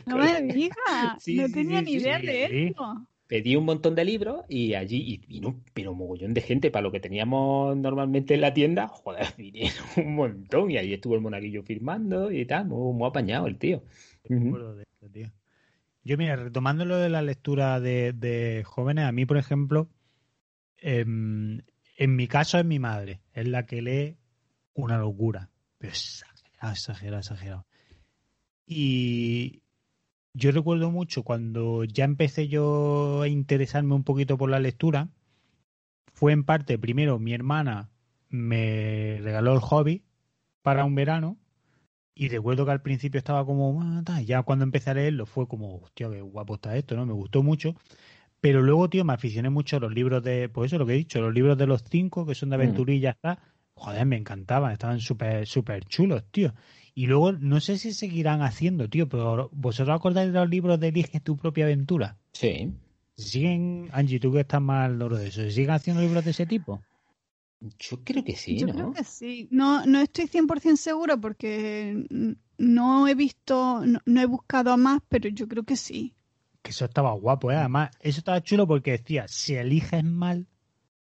[0.05, 0.77] No me digas,
[1.19, 2.25] Sí, no sí, tenía sí, ni sí, idea sí.
[2.27, 3.07] de esto.
[3.27, 6.83] Pedí un montón de libros y allí, y vino, pero un mogollón de gente para
[6.83, 11.21] lo que teníamos normalmente en la tienda, joder, vinieron un montón y ahí estuvo el
[11.21, 13.83] monaguillo firmando y tal, muy, muy apañado el tío.
[14.29, 15.31] Me de tío.
[16.03, 19.89] Yo, mira, retomando lo de la lectura de, de jóvenes, a mí, por ejemplo,
[20.77, 21.61] em,
[21.97, 24.17] en mi caso es mi madre, es la que lee
[24.75, 25.49] una locura.
[25.79, 27.65] Pero exagerado, exagerado, exagerado.
[28.67, 29.63] Y
[30.35, 35.09] yo recuerdo mucho cuando ya empecé yo a interesarme un poquito por la lectura,
[36.13, 37.89] fue en parte, primero, mi hermana
[38.29, 40.03] me regaló el hobby
[40.63, 41.37] para un verano
[42.15, 45.47] y recuerdo que al principio estaba como, "Ah, tal", ya cuando empecé a leerlo fue
[45.47, 47.05] como, hostia, qué guapo está esto, ¿no?
[47.07, 47.75] Me gustó mucho.
[48.41, 50.97] Pero luego, tío, me aficioné mucho a los libros de, pues eso, lo que he
[50.97, 52.57] dicho, los libros de los cinco, que son de Mm.
[52.57, 53.39] aventurillas, tal.
[53.75, 56.53] Joder, me encantaban, estaban súper, súper chulos, tío.
[56.95, 60.87] Y luego, no sé si seguirán haciendo, tío, pero ¿vosotros acordáis de los libros de
[60.87, 62.17] Elige tu propia aventura?
[62.31, 62.73] Sí,
[63.17, 66.31] ¿Siguen, Angie, tú que estás más al loro de eso, ¿se siguen haciendo libros de
[66.31, 66.81] ese tipo?
[67.61, 68.73] yo creo que sí, Yo ¿no?
[68.73, 69.47] creo que sí.
[69.51, 72.05] No, no estoy 100% segura porque
[72.57, 76.13] no he visto, no, no he buscado más, pero yo creo que sí.
[76.61, 77.55] Que eso estaba guapo, ¿eh?
[77.55, 80.47] Además, eso estaba chulo porque decía, si eliges mal,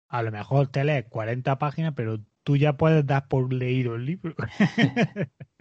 [0.09, 4.07] a lo mejor te lees 40 páginas, pero tú ya puedes dar por leído el
[4.07, 4.35] libro.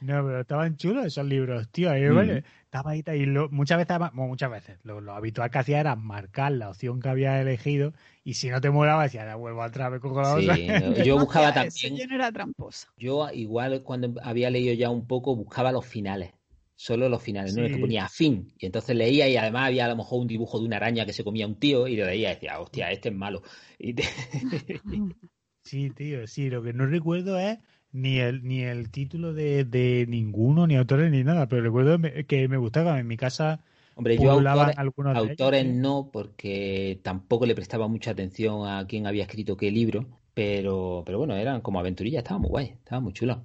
[0.00, 1.90] no, pero estaban chulos esos libros, tío.
[1.90, 2.14] Ahí, Mm.
[2.14, 2.32] bueno,
[2.64, 5.80] estaba ahí, y lo- muchas veces, además- bueno, muchas veces, lo, lo habitual que hacía
[5.80, 7.92] era marcar la opción que había elegido
[8.24, 10.80] y si no te molaba, decía, "Ya vuelvo atrás, me cojo la Sí, otra.
[10.80, 12.88] no, yo buscaba eso, también, Yo no era tramposa.
[12.96, 16.32] yo igual cuando había leído ya un poco, buscaba los finales.
[16.76, 17.62] Solo los finales, ¿no?
[17.62, 17.80] El que Sí.
[17.80, 18.52] ponía fin.
[18.58, 21.12] Y entonces leía y además había a lo mejor un dibujo de una araña que
[21.12, 23.42] se comía un tío y lo leía y decía, hostia, este es malo.
[23.78, 24.02] Y te-
[25.62, 27.58] Sí, tío, sí, lo que no recuerdo es
[27.94, 32.48] ni el, ni el título de, de ninguno, ni autores, ni nada, pero recuerdo que
[32.48, 32.98] me gustaba.
[33.00, 33.60] En mi casa
[33.96, 38.86] Hombre, yo poblaban autores, algunos ellos, autores no, porque tampoco le prestaba mucha atención a
[38.86, 43.00] quién había escrito qué libro, pero, pero bueno, eran como aventurillas, estaba muy guay, estaba
[43.00, 43.44] muy chulo.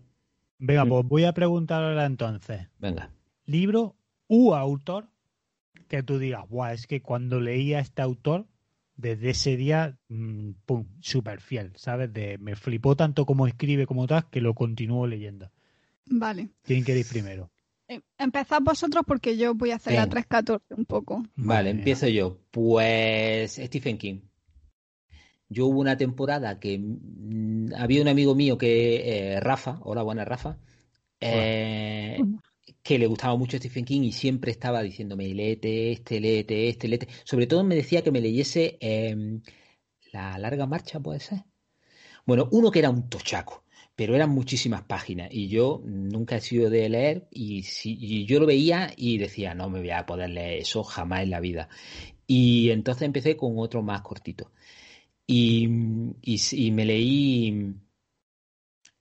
[0.59, 0.89] Venga, Mm.
[0.89, 2.67] pues voy a preguntar ahora entonces.
[2.79, 3.11] Venga.
[3.45, 3.95] Libro
[4.27, 5.09] u autor
[5.87, 8.47] que tú digas, guau, es que cuando leía a este autor,
[8.99, 12.11] desde ese día, mm, pum, súper fiel, ¿sabes?
[12.11, 15.49] De, me flipó tanto como escribe como tal que lo continúo leyendo.
[16.05, 16.49] Vale.
[16.63, 17.49] ¿Quién queréis primero?
[17.87, 20.11] Eh, Empezad vosotros porque yo voy a hacer la Venga.
[20.11, 21.23] 314 un poco.
[21.35, 22.39] Vale, empiezo yo.
[22.51, 24.19] Pues Stephen King.
[25.47, 30.27] Yo hubo una temporada que mm, había un amigo mío que, eh, Rafa, hola, buenas
[30.27, 30.57] Rafa,
[31.21, 32.19] eh,
[32.83, 37.07] que le gustaba mucho Stephen King y siempre estaba diciéndome, léete este, léete este, léete.
[37.23, 39.15] Sobre todo me decía que me leyese eh,
[40.11, 41.43] La larga marcha, puede ser.
[42.25, 43.63] Bueno, uno que era un tochaco,
[43.95, 48.45] pero eran muchísimas páginas y yo nunca he sido de leer y, si, yo lo
[48.45, 51.69] veía y decía, no me voy a poder leer eso jamás en la vida.
[52.27, 54.51] Y entonces empecé con otro más cortito.
[55.27, 55.67] Y,
[56.23, 57.75] y me leí,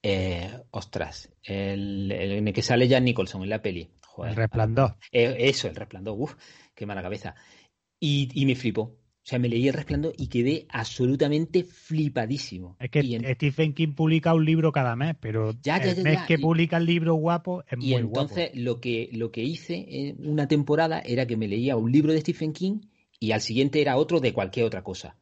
[0.03, 3.89] eh, ostras, el, el- en el que sale Jan Nicholson en la peli.
[4.07, 4.97] Joder, El resplandor.
[5.13, 6.35] eh, eso, el resplandor, uff,
[6.75, 7.35] qué mala cabeza.
[8.01, 8.83] Y, y me flipó.
[8.83, 12.77] O sea, me leí el resplandor y quedé absolutamente flipadísimo.
[12.81, 16.21] Es que en- Stephen King publica un libro cada mes, pero Ya, ya, el mes
[16.27, 19.85] que y- publica el libro guapo es Y muy entonces lo que, lo que hice
[19.89, 22.81] en una temporada era que me leía un libro de Stephen King
[23.21, 25.17] y al siguiente era otro de cualquier otra cosa.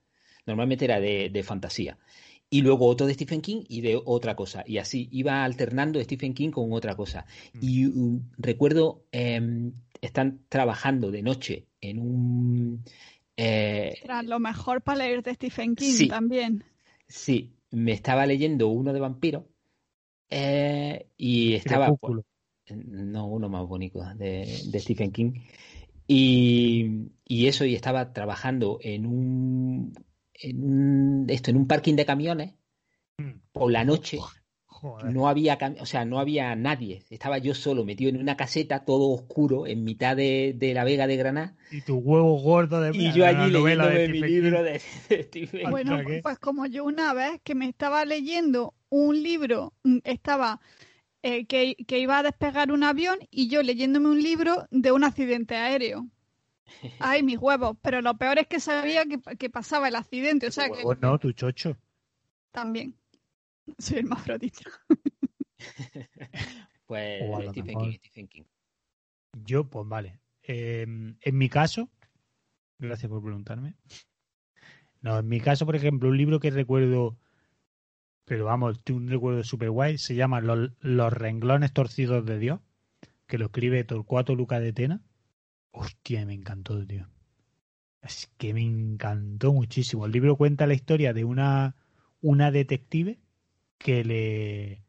[0.47, 1.99] Normalmente era de, de fantasía.
[2.49, 4.63] Y luego otro de Stephen King y de otra cosa.
[4.67, 7.27] Y así iba alternando Stephen King con otra cosa.
[7.55, 7.59] Mm.
[7.61, 12.85] Y uh, recuerdo, eh, están trabajando de noche en un...
[13.37, 16.09] eh, Era lo mejor para leer de Stephen King Sí.
[16.09, 16.65] también.
[17.09, 19.45] sí, me estaba leyendo uno de vampiros
[20.31, 21.95] eh, y estaba...
[21.97, 22.25] pues,
[22.75, 25.33] no uno más bonito de, de Stephen King.
[26.09, 29.93] Y, y eso, y estaba trabajando en un,
[30.41, 32.55] en un esto, en un parking de camiones
[33.19, 33.41] Mm.
[33.53, 34.19] por la noche.
[34.67, 35.11] Joder.
[35.15, 37.03] No había, cam- o sea, no había nadie.
[37.09, 41.07] Estaba yo solo, metido en una caseta, todo oscuro, en mitad de, de la Vega
[41.07, 41.57] de Granada.
[41.71, 44.73] Y tu huevo gordo de Y yo la allí leyéndome mi libro de,
[45.09, 45.71] de Stephen King.
[45.71, 46.21] Bueno, ¿qué?
[46.23, 50.61] pues como yo una vez que me estaba leyendo un libro, mm, estaba
[51.23, 55.05] eh, que, que iba a despegar un avión y yo leyéndome un libro de un
[55.05, 56.07] accidente aéreo.
[56.99, 57.77] Ay, mis huevos.
[57.83, 60.47] Pero lo peor es que sabía que, que pasaba el accidente.
[60.49, 61.77] O sea que Huevos no, tu chocho.
[62.51, 62.95] también.
[63.79, 64.61] Soy hermafrodita.
[66.87, 68.43] Pues Stephen mejor- King, Stephen King.
[69.45, 70.21] Yo, pues vale.
[70.43, 71.89] Eh, en mi caso,
[72.79, 73.75] gracias por preguntarme.
[75.01, 77.19] No, en mi caso, por ejemplo, un libro que recuerdo,
[78.25, 82.61] pero vamos, tengo un recuerdo súper guay, se llama Los, Los renglones torcidos de Dios,
[83.27, 85.01] que lo escribe Torcuato Luca de Tena.
[85.77, 87.07] Hostia, me encantó, tío.
[88.03, 90.07] Es que me encantó muchísimo.
[90.07, 91.77] El libro cuenta la historia de una,
[92.23, 93.19] una detective
[93.79, 94.83] que le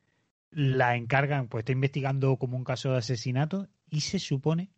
[0.51, 4.71] la encargan, pues está investigando como un caso de asesinato y se supone,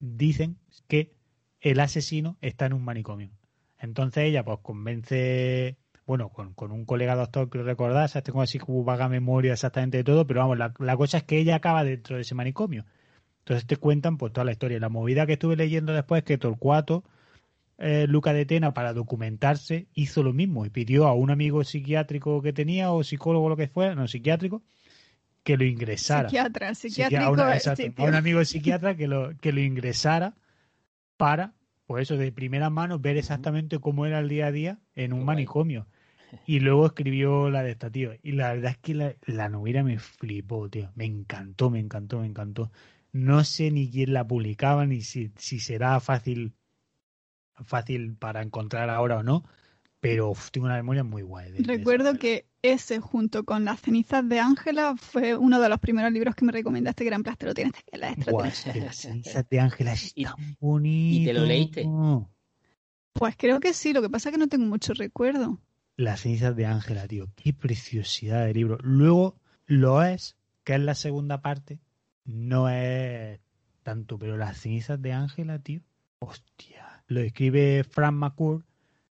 [0.00, 1.14] dicen que
[1.60, 3.30] el asesino está en un manicomio.
[3.78, 8.24] Entonces ella pues convence, bueno, con, con un colega doctor que recordar, ¿sabes?
[8.24, 11.38] tengo así como vaga memoria exactamente de todo, pero vamos, la, la cosa es que
[11.38, 12.84] ella acaba dentro de ese manicomio.
[13.44, 14.80] Entonces te cuentan pues toda la historia.
[14.80, 17.04] La movida que estuve leyendo después es que Torcuato
[17.78, 22.40] eh, Luca de Tena para documentarse hizo lo mismo y pidió a un amigo psiquiátrico
[22.40, 24.62] que tenía o psicólogo lo que fuera, no psiquiátrico,
[25.42, 26.28] que lo ingresara.
[26.28, 27.24] Psiquiatra, Psiqui- psiquiátrico.
[27.24, 30.34] a, una- eh, exacto, a un amigo psiquiatra que lo, que lo ingresara
[31.16, 31.54] para,
[31.86, 35.24] pues eso, de primera mano, ver exactamente cómo era el día a día en un
[35.24, 35.86] manicomio.
[36.46, 38.12] Y luego escribió la de esta, tío.
[38.22, 40.90] Y la verdad es que la, la novela me flipó, tío.
[40.94, 42.70] Me encantó, me encantó, me encantó.
[43.14, 46.52] No sé ni quién la publicaba, ni si, si será fácil,
[47.62, 49.44] fácil para encontrar ahora o no.
[50.00, 51.52] Pero uf, tengo una memoria muy guay.
[51.52, 56.10] de- Recuerdo que ese, junto con Las cenizas de Ángela, fue uno de los primeros
[56.12, 58.18] libros que me recomendaste, que era en plan, te lo tienes que leer,
[58.74, 61.22] las cenizas de Ángela es ¿Y- tan bonito.
[61.22, 61.86] y te lo leíste?
[63.12, 65.60] Pues creo que sí, lo que pasa es que no tengo mucho recuerdo.
[65.96, 67.28] Las cenizas de Ángela, tío.
[67.36, 68.76] Qué preciosidad de libro.
[68.82, 71.78] Luego lo es, que es la segunda parte.
[72.24, 73.40] No es
[73.82, 75.80] tanto, pero las cenizas de Ángela, tío.
[76.20, 77.04] Hostia.
[77.08, 78.64] Lo escribe Frank McCourt.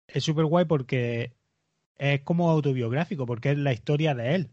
[0.09, 1.35] Es súper guay porque
[1.99, 4.51] es como autobiográfico, porque es la historia de él.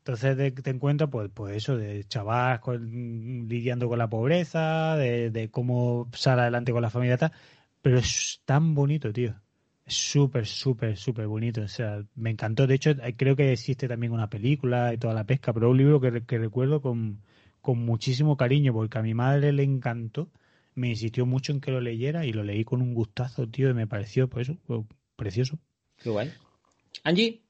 [0.00, 5.30] Entonces te, te encuentras, pues, pues eso, de chaval con- lidiando con la pobreza, de,
[5.30, 7.32] de cómo sale adelante con la familia tal.
[7.82, 9.34] Pero es tan bonito, tío.
[9.86, 11.62] Es súper, súper, súper bonito.
[11.62, 12.66] O sea, me encantó.
[12.66, 16.00] De hecho, creo que existe también una película y toda la pesca, pero un libro
[16.00, 17.22] que, que recuerdo con,
[17.60, 20.30] con muchísimo cariño, porque a mi madre le encantó.
[20.74, 23.74] Me insistió mucho en que lo leyera y lo leí con un gustazo, tío, y
[23.74, 24.82] me pareció, pues eso, pues,
[25.16, 25.58] precioso.
[25.98, 26.32] Qué guay.
[27.04, 27.42] Angie,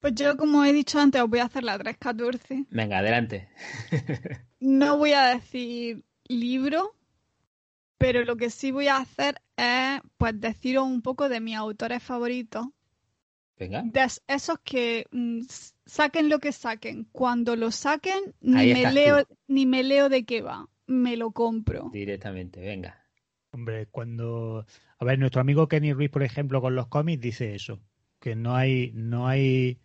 [0.00, 2.66] Pues yo, como he dicho antes, os voy a hacer la 314.
[2.70, 3.48] venga, adelante.
[4.60, 6.94] No voy a decir libro,
[7.98, 12.02] pero lo que sí voy a hacer es pues deciros un poco de mis autores
[12.02, 12.66] favoritos.
[13.58, 13.82] Venga.
[13.82, 15.40] De esos que mm,
[15.86, 17.06] saquen lo que saquen.
[17.12, 19.36] Cuando lo saquen, ni me leo, tú.
[19.48, 20.68] ni me leo de qué va.
[20.86, 21.90] Me lo compro.
[21.92, 23.02] Directamente, venga.
[23.52, 24.66] Hombre, cuando.
[24.98, 27.80] A ver, nuestro amigo Kenny Ruiz, por ejemplo, con los cómics, dice eso:
[28.20, 29.78] que no hay, no hay.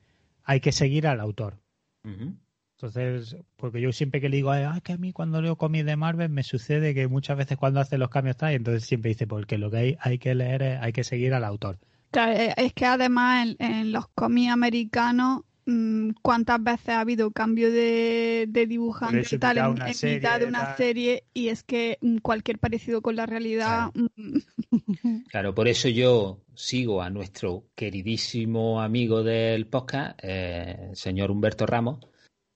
[0.43, 1.59] Hay que seguir al autor.
[2.03, 5.85] Entonces, porque yo siempre que le digo, ah, es que a mí cuando leo cómics
[5.85, 9.09] de Marvel me sucede que muchas veces cuando hace los cambios tal, y entonces siempre
[9.09, 11.77] dice, porque lo que hay, hay que leer es, hay que seguir al autor.
[12.11, 17.31] Claro, eh, es que además en, en los cómics americanos mm, cuántas veces ha habido
[17.31, 20.77] cambio de, de dibujante tal en, una en serie, mitad de una tal.
[20.77, 24.39] serie y es que mm, cualquier parecido con la realidad mm,
[25.29, 31.65] Claro, por eso yo sigo a nuestro queridísimo amigo del podcast, eh, el señor Humberto
[31.65, 32.05] Ramos,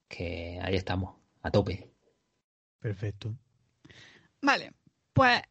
[0.10, 1.90] que ahí estamos, a tope.
[2.80, 3.36] Perfecto.
[4.42, 4.74] Vale,
[5.14, 5.42] pues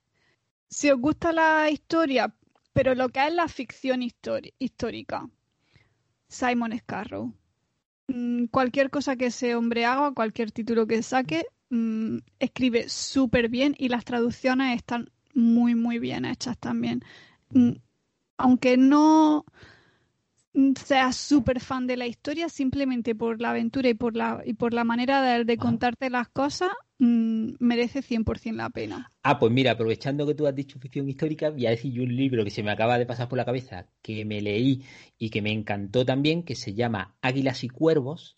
[0.69, 2.33] si os gusta la historia,
[2.75, 5.31] pero lo que es la ficción histórica,
[6.29, 7.33] Simon Scarrow.
[8.09, 13.75] Mm, cualquier cosa que ese hombre haga, cualquier título que saque, mm, escribe súper bien
[13.79, 17.03] y las traducciones están muy, muy bien hechas también.
[17.51, 17.77] Mm,
[18.39, 19.45] aunque no
[20.85, 24.73] seas súper fan de la historia, simplemente por la aventura y por la, y por
[24.73, 29.13] la manera de, de contarte las cosas, mm, merece 100% la pena.
[29.23, 32.15] Ah, pues mira, aprovechando que tú has dicho ficción histórica, voy a decir yo un
[32.15, 34.85] libro que se me acaba de pasar por la cabeza, que me leí
[35.19, 38.37] y que me encantó también, que se llama Águilas y Cuervos,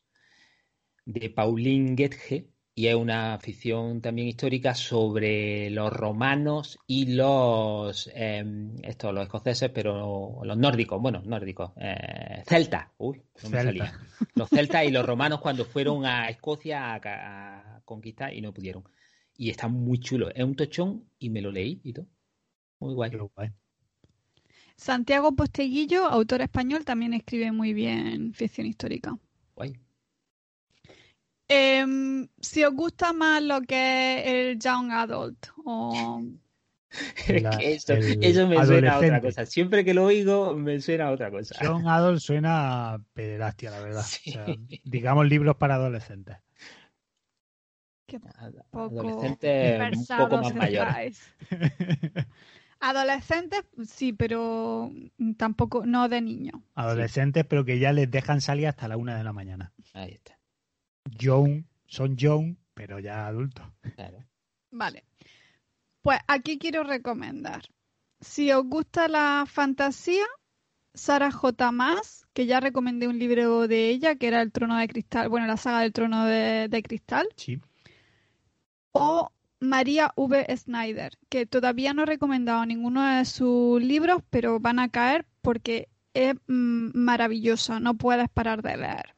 [1.05, 8.45] de Pauline Goethe, y es una ficción también histórica sobre los romanos y los, eh,
[8.85, 13.63] estos, los escoceses, pero los nórdicos, bueno, nórdicos, eh, celtas, uy, no me Celta.
[13.63, 13.95] salía.
[14.35, 18.85] Los celtas y los romanos cuando fueron a Escocia a, a conquistar y no pudieron.
[19.37, 20.31] Y está muy chulo.
[20.35, 22.07] Es un tochón y me lo leí y todo.
[22.81, 23.11] Muy guay.
[23.11, 23.51] Qué guay.
[24.77, 29.19] Santiago Posteguillo, autor español, también escribe muy bien ficción histórica.
[29.57, 29.73] guay.
[31.49, 36.23] Em, si os gusta más lo que es el young adult o
[37.29, 37.95] Es La- que eso,
[38.49, 39.47] me suena a otra cosa.
[39.47, 41.57] Siempre que lo oigo, me suena a otra cosa.
[41.61, 44.03] John Adol suena a pederastia, la verdad.
[44.07, 44.31] Sí.
[44.31, 46.37] O sea, digamos libros para adolescentes.
[48.71, 51.21] Poco Adolescentes un poco más mayores.
[52.79, 54.93] Adolescentes, sí, pero
[55.39, 56.61] tampoco, no de niños.
[56.75, 59.73] Adolescentes, pero que ya les dejan salir hasta la una de la mañana.
[59.95, 60.36] Ahí está.
[61.21, 63.65] John, son John, pero ya adultos.
[63.95, 64.25] Claro.
[64.71, 65.05] Vale.
[66.03, 67.63] Pues aquí quiero recomendar.
[68.21, 70.25] Si os gusta la fantasía,
[70.95, 71.73] Sara J.
[71.73, 75.47] Maas, que ya recomendé un libro de ella, que era El Trono de Cristal, bueno,
[75.47, 77.61] la saga del Trono de, de Cristal, Sí.
[78.93, 80.47] o María V.
[80.57, 85.89] Snyder, que todavía no he recomendado ninguno de sus libros, pero van a caer porque
[86.15, 89.16] es mm, maravillosa, no puedes parar de leer.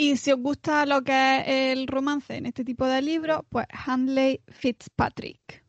[0.00, 3.66] Y si os gusta lo que es el romance en este tipo de libros, pues
[3.70, 5.62] Handley Fitzpatrick.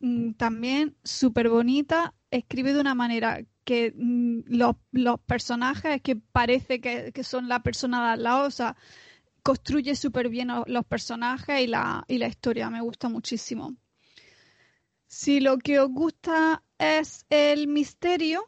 [0.00, 6.82] Mm, También súper bonita, escribe de una manera que mm, los, los personajes que parece
[6.82, 8.76] que, son la persona de al lado, o sea,
[9.42, 13.74] construye súper bien los personajes y la historia, me gusta muchísimo.
[15.06, 18.46] Si lo que os gusta es el misterio,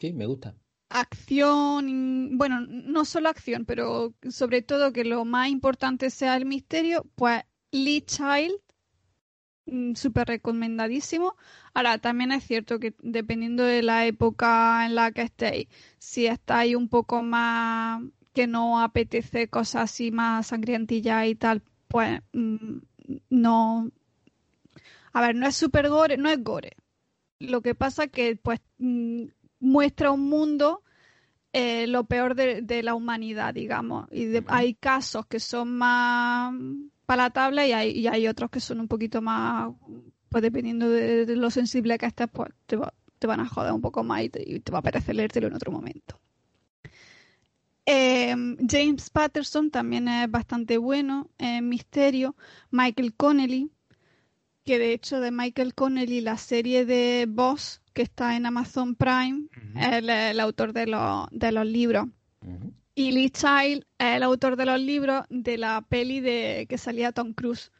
[0.00, 0.56] Sí, me gusta.
[0.90, 7.06] Acción, bueno, no solo acción, pero sobre todo que lo más importante sea el misterio,
[7.14, 8.54] pues Lee Child,
[9.66, 11.36] mm, súper recomendadísimo.
[11.74, 16.76] Ahora, también es cierto que dependiendo de la época en la que estéis, si estáis
[16.76, 18.02] un poco más
[18.34, 22.78] que no apetece cosas así más sangrientillas y tal, pues mm,
[23.30, 23.90] no.
[25.12, 26.76] A ver, no es super gore, no es gore.
[27.40, 29.24] Lo que pasa que pues mm,
[29.60, 30.82] muestra un mundo
[31.52, 34.06] eh, lo peor de, de la humanidad, digamos.
[34.10, 36.54] Y de- hay casos que son más
[37.06, 39.72] palatables y hay, y hay otros que son un poquito más,
[40.28, 43.72] pues dependiendo de, de lo sensible que estés, pues te, va- te van a joder
[43.72, 46.20] un poco más y te, y te va a apetecer leértelo en otro momento.
[47.86, 48.34] Eh,
[48.68, 52.36] James Patterson también es bastante bueno en misterio.
[52.70, 53.70] Michael Connelly,
[54.64, 59.48] que de hecho de Michael Connelly, la serie de Boss que está en Amazon Prime,
[59.56, 59.78] Ujú.
[59.92, 62.06] el, el autor de los, de los libros.
[62.46, 62.72] Ujú.
[62.94, 67.10] Y Lee Child es el autor de los libros de la peli de que salía
[67.10, 67.72] Tom Cruise.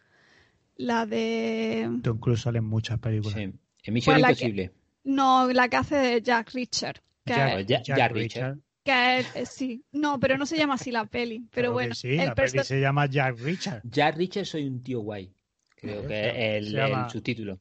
[0.75, 1.89] La de...
[2.03, 3.35] Tom Cruise sale en muchas películas.
[3.39, 3.53] Sí.
[3.85, 4.73] En Misión Pues la que- Imposible.
[5.05, 7.01] No, la que hace de Jack Richard.
[7.25, 8.59] Que, Jack- Richard.
[8.83, 9.85] que es- eh, sí.
[9.93, 11.39] No, pero no se llama así la peli.
[11.53, 13.83] Pero Claro bueno, sí, el la peli se llama Jack Richard.
[13.85, 15.33] Jack Richard soy un tío guay.
[15.77, 16.29] Creo que
[16.59, 17.61] es el, el subtítulo.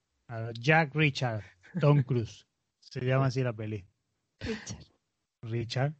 [0.59, 1.43] Jack Richard,
[1.79, 2.46] Tom Cruise.
[2.89, 3.85] Se llama así la peli.
[4.39, 4.85] Richard.
[5.43, 5.93] Richard.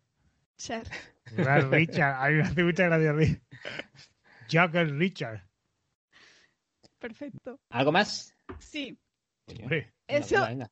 [0.58, 2.16] Jack Richard.
[2.24, 3.42] A mí me hace mucha gracia.
[4.48, 5.48] Jack el Richard.
[7.00, 7.60] Perfecto.
[7.70, 8.34] ¿Algo más?
[8.60, 8.98] Sí.
[9.62, 10.72] Hombre, Eso- venga.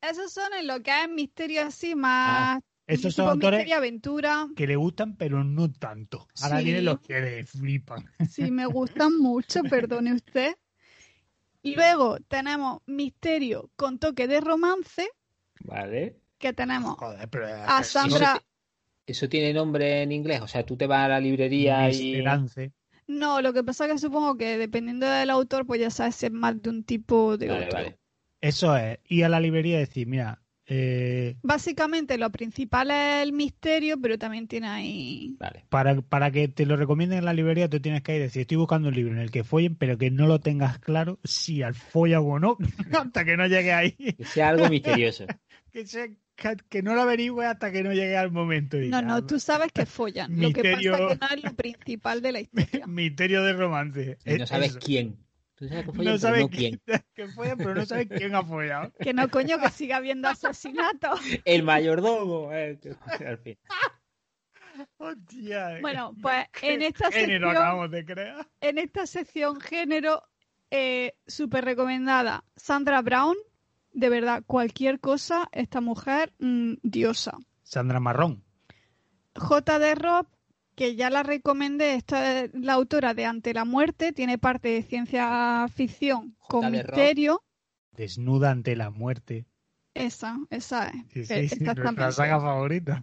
[0.00, 2.62] Esos son en lo que es misterio así más...
[2.86, 4.46] estos tipo son autores misterio aventura.
[4.54, 6.28] que le gustan, pero no tanto.
[6.42, 6.64] Ahora Sí.
[6.64, 8.04] vienen los que le flipan.
[8.30, 10.56] Sí, me gustan mucho, perdone usted.
[11.62, 15.08] Luego tenemos misterio con toque de romance,
[15.66, 16.16] Vale.
[16.38, 18.40] que tenemos Joder, pero a Sandra,
[19.06, 20.40] ¿Eso tiene nombre en inglés?
[20.40, 22.22] O sea, tú te vas a la librería y...
[23.06, 26.26] No, lo que pasa es que supongo que dependiendo del autor, pues ya sabes si
[26.26, 27.78] es más de un tipo de Vale, otro.
[27.78, 27.98] vale.
[28.40, 33.32] Eso es, ir a la librería y decir, mira, eh, Básicamente lo principal es el
[33.32, 35.36] misterio, pero también tiene ahí...
[35.38, 35.64] Vale.
[35.68, 38.42] para, para que te lo recomienden en la librería, tú tienes que ir y decir,
[38.42, 41.62] estoy buscando un libro en el que follen, pero que no lo tengas claro si
[41.62, 42.56] al follan o no,
[42.92, 43.92] hasta que no llegue ahí.
[43.92, 45.26] Que sea algo misterioso.
[45.76, 48.78] Que, sea- que, que no lo averigüe hasta que no llegue al momento.
[48.78, 50.30] No, no, tú sabes que follan.
[50.40, 50.94] Lo que pasa Misterio.
[51.10, 52.40] es que no es lo principal de la
[52.80, 52.86] historia.
[52.86, 54.18] Misterio de romance.
[54.24, 54.78] Y no Es sabes eso.
[54.82, 55.18] quién.
[55.54, 56.80] Tú sabes que follan, No pero sabes no quién.
[57.14, 58.92] que follan, pero no sabes quién ha follado.
[59.00, 61.20] Que no, coño, que siga habiendo asesinatos.
[61.44, 62.50] El mayordomo.
[62.54, 62.78] eh,
[63.26, 63.58] al fin.
[64.98, 65.78] Hostia.
[65.80, 68.48] Bueno, pues en esta género sección, acabamos de crear.
[68.60, 70.22] en esta sección género,
[70.70, 73.36] eh, súper recomendada, Sandra Brown.
[73.96, 77.38] De verdad, cualquier cosa, esta mujer, mm, diosa.
[77.62, 78.44] Sandra Marrón.
[79.34, 79.94] J.D.
[79.94, 80.26] Robb,
[80.74, 84.82] que ya la recomendé, esta es la autora de Ante la Muerte, tiene parte de
[84.82, 87.42] ciencia ficción con misterio.
[87.92, 89.46] Desnuda ante la muerte.
[89.94, 91.26] Esa, esa es.
[91.26, 91.80] Sí, exactamente.
[91.80, 93.02] nuestra saga favorita.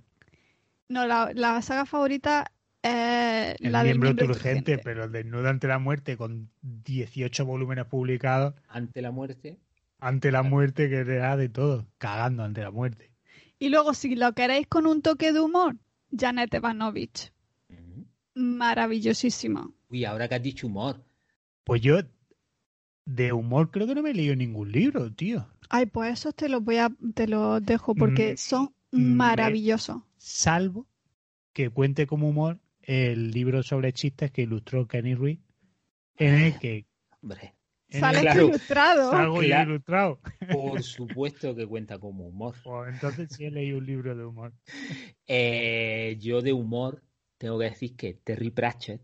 [0.89, 2.51] No, la, la saga favorita
[2.83, 4.77] es El la del miembro miembro turgente, turgente.
[4.77, 9.57] pero el Desnuda ante la muerte con 18 volúmenes publicados Ante la muerte.
[10.07, 11.87] Ante la muerte que te da de todo.
[11.97, 13.11] Cagando ante la muerte.
[13.59, 15.77] Y luego, si lo queréis con un toque de humor,
[16.11, 17.31] Janet Evanovich.
[17.69, 18.05] Ujú.
[18.35, 19.69] Maravillosísima.
[19.89, 21.01] Uy, ahora que has dicho humor.
[21.63, 21.99] Pues yo,
[23.05, 25.47] de humor, creo que no me he leído ningún libro, tío.
[25.69, 30.01] Ay, pues esos te los voy a, te los dejo porque Mm, son me- maravillosos.
[30.17, 30.87] Salvo
[31.53, 35.39] que cuente como humor el libro sobre chistes que ilustró Kenny Ruiz,
[36.17, 36.85] en el que
[37.21, 37.55] Hombre,
[37.93, 38.47] en Sale el- Claro.
[38.47, 39.11] ilustrado.
[39.11, 39.71] salgo Claro.
[39.71, 40.19] ilustrado.
[40.51, 42.55] por supuesto que cuenta como humor.
[42.63, 44.53] Pues entonces sí he leído un libro de humor.
[45.27, 47.01] Eh, yo de humor
[47.37, 49.01] tengo que decir que Terry Pratchett,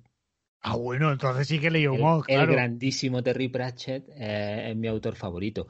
[0.61, 2.51] Ah, bueno, entonces sí que he leído el, humor, el claro.
[2.51, 5.67] grandísimo Terry Pratchett, eh, es mi autor favorito.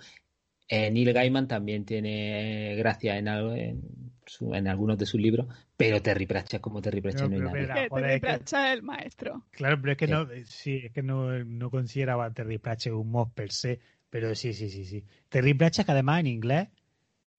[0.67, 3.81] Eh, Neil Gaiman también tiene gracia en, algo- en,
[4.29, 7.65] su- en algunos de sus libros, pero Terry Pratchett como Terry Pratchett No, no, hay
[7.67, 7.89] nadie.
[7.89, 9.43] Terry es que- Pratchett es el maestro.
[9.51, 10.11] Claro, pero es que Sí.
[10.11, 14.33] no, sí, es que no, no consideraba a Terry Pratchett un mod per se, pero
[14.35, 15.03] sí, sí, sí, sí.
[15.29, 16.69] Terry Pratchett que además en inglés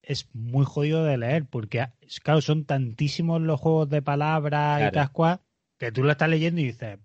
[0.02, 1.86] es muy jodido de leer, porque
[2.22, 4.88] claro, son tantísimos los juegos de palabras Claro.
[4.88, 5.40] y tal cual,
[5.78, 6.98] que tú lo estás leyendo y dices,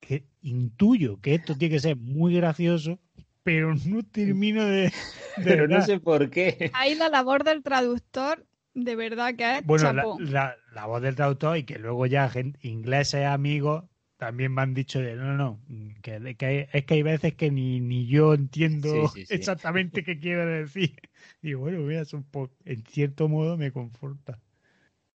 [0.00, 2.98] que intuyo que esto tiene que ser muy gracioso,
[3.42, 4.92] pero no termino de, de
[5.44, 6.70] Pero no sé por qué.
[6.74, 8.44] Ahí la labor del traductor,
[8.84, 10.18] de verdad que es Bueno, la, chapó.
[10.20, 13.84] la- la voz del traductor y que luego ya gente, ingleses amigos
[14.16, 15.60] también me han dicho de no, no, no,
[16.02, 19.34] que, que hay- es que hay veces que ni, ni yo entiendo Sí, sí, sí.
[19.34, 20.96] exactamente qué quiero decir.
[21.42, 24.38] Y bueno, mira, eso po- en cierto modo me conforta.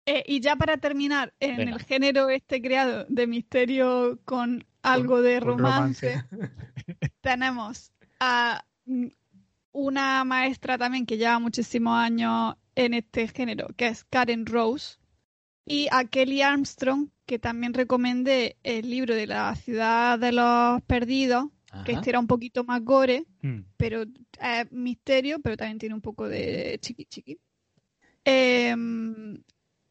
[0.07, 1.73] Eh, y ya para terminar, en Venga.
[1.73, 6.23] el género este creado de misterio con algo de romance,
[7.21, 9.07] tenemos a mm,
[9.71, 14.97] una maestra también que lleva muchísimos años en este género, que es Karen Rose,
[15.65, 21.45] y a Kelly Armstrong, que también recomendé el libro de la ciudad de los perdidos,
[21.85, 23.61] que este era un poquito más gore, Mm.
[23.75, 27.37] pero es misterio, pero también tiene un poco de chiqui chiqui.
[28.23, 29.41] Em,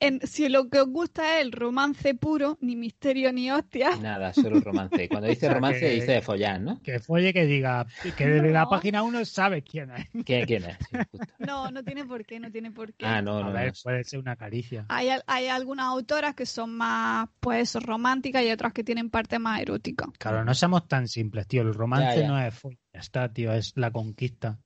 [0.07, 4.33] en- si lo que os gusta es el romance puro, ni misterio ni hostia, Nada,
[4.33, 5.09] solo romance.
[5.09, 6.81] Cuando dice O sea, romance, que- dice de follar, ¿no?
[6.83, 7.87] Que folle que diga
[8.17, 10.09] que desde la página 1 sabes quién es.
[10.25, 10.77] ¿Quién, quién es?
[10.91, 10.97] Sí,
[11.39, 13.07] no, no tiene por qué, no tiene por qué.
[13.07, 13.73] Ah, no, A no, ver, no.
[13.83, 14.87] puede ser una caricia.
[14.89, 19.39] Hay, hay algunas autoras que son más, pues, eso, románticas y otras que tienen parte
[19.39, 20.07] más erótica.
[20.19, 21.63] Claro, no somos tan simples, tío.
[21.63, 22.29] El romance Ya, ya.
[22.29, 24.59] no es folla, ya está, tío, es la conquista.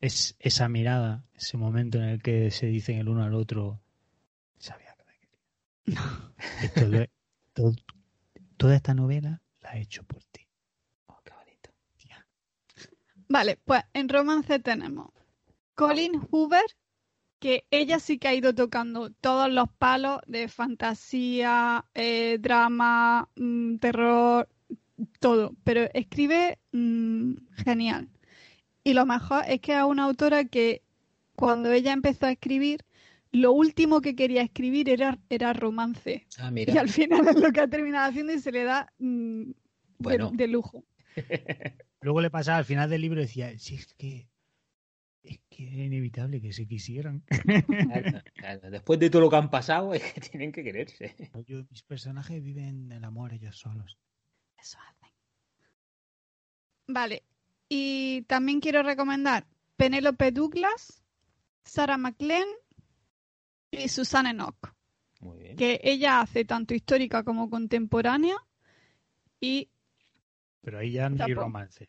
[0.00, 3.80] Es esa mirada, ese momento en el que se dicen el uno al otro.
[4.58, 5.40] Sabía que me quería.
[6.62, 7.10] Esto lo he-
[7.52, 7.74] todo-
[8.56, 10.46] toda esta novela la he hecho por ti.
[11.06, 11.70] Oh, qué bonito.
[13.28, 15.10] Vale, pues en romance tenemos
[15.74, 16.64] Colin Hoover,
[17.40, 23.76] que ella sí que ha ido tocando todos los palos de fantasía, eh, drama, mm,
[23.78, 24.48] terror,
[25.20, 27.34] todo, pero escribe mm,
[27.64, 28.08] genial.
[28.84, 30.82] Y lo mejor es que es una autora que
[31.36, 32.84] cuando ella empezó a escribir,
[33.34, 36.26] lo último que quería escribir era, era romance.
[36.38, 36.80] Ah, Y mira.
[36.80, 39.54] al final es lo que ha terminado haciendo y se le da mm, de-
[39.98, 40.30] Bueno.
[40.32, 40.84] de lujo.
[42.00, 44.28] Luego le pasaba al final del libro y decía, sí, es que
[45.22, 47.22] es que era inevitable que se quisieran.
[47.28, 48.70] Claro, claro.
[48.70, 51.14] Después de todo lo que han pasado, es que tienen que quererse.
[51.46, 53.98] Yo- mis personajes viven el amor ellos solos.
[54.58, 55.08] Eso hacen.
[56.86, 57.22] Vale.
[57.68, 61.02] Y también quiero recomendar Penélope Douglas,
[61.64, 62.46] Sarah McLean
[63.80, 64.56] y Susanne Enoch.
[65.20, 65.56] Muy bien.
[65.56, 68.36] que ella hace tanto histórica como contemporánea.
[69.40, 69.68] Y
[70.62, 71.88] Pero ahí ya no hay romance.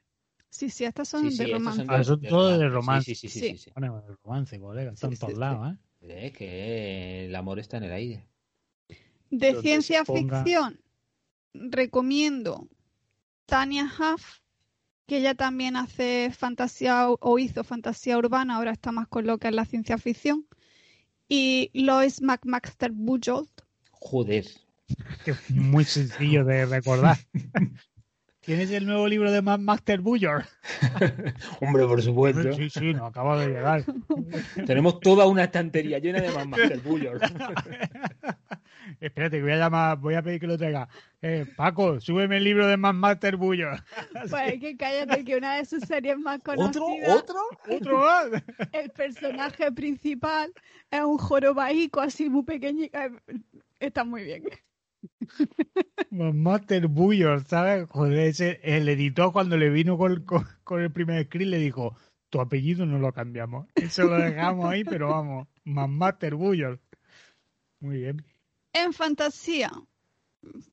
[0.50, 1.86] sí, sí, estas son Sí, sí, de romance.
[1.88, 3.16] Ah, son todos de romance.
[3.16, 3.48] Sí, sí, sí, Sí.
[3.50, 3.72] sí, sí, sí.
[3.76, 4.92] Bueno, el romance, colega.
[4.92, 6.26] Están en todos sí, lados, ¿eh?
[6.28, 8.28] Es que el amor está en el aire.
[9.32, 10.80] De ciencia ponga- ficción,
[11.54, 12.68] recomiendo
[13.46, 14.40] Tania Huff,
[15.08, 19.38] que ella también hace fantasía o- o hizo fantasía urbana, ahora está más con lo
[19.38, 20.48] que es la ciencia ficción.
[21.28, 23.50] Y Lois McMaster Bujold,
[24.06, 24.46] Joder.
[25.24, 27.18] Que es muy sencillo de recordar.
[28.42, 30.46] ¿Tienes el nuevo libro de Mad Master Buller?
[31.62, 32.54] Hombre, por supuesto.
[32.54, 33.84] Sí, sí, no acaba de llegar.
[34.68, 37.20] Tenemos toda una estantería llena de más Master Buller.
[39.06, 40.90] Espérate, que voy a llamar, voy a pedir que lo traiga.
[41.22, 43.84] Eh, Paco, súbeme el libro de Mad Master Buller.
[44.30, 46.56] pues que cállate que una de sus series más ¿Otro?
[46.56, 47.40] conocidas, ¿Otro?
[47.70, 48.44] ¿Otro más?
[48.74, 50.52] el personaje principal
[50.90, 52.98] es un jorobaico así muy pequeñito.
[52.98, 53.12] Eh,
[53.80, 54.44] Está muy bien.
[56.10, 57.88] Mad Master Buller, ¿sabes?
[57.90, 61.96] Joder, ese, el editor cuando le vino con, con, con el primer script le dijo,
[62.30, 63.68] tu apellido no lo cambiamos.
[63.76, 66.80] Eso lo dejamos ahí, pero vamos, Mad Master Buller.
[67.80, 68.26] Muy bien.
[68.76, 69.72] En fantasía,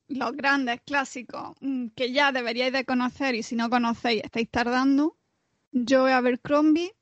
[0.09, 5.17] los grandes clásicos mm, que ya deberíais de conocer y si no conocéis estáis tardando.
[5.71, 6.93] Joe Abercrombie,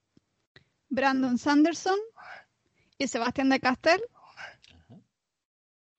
[0.90, 1.98] Brandon Sanderson
[3.00, 4.02] y Sebastián de Castell,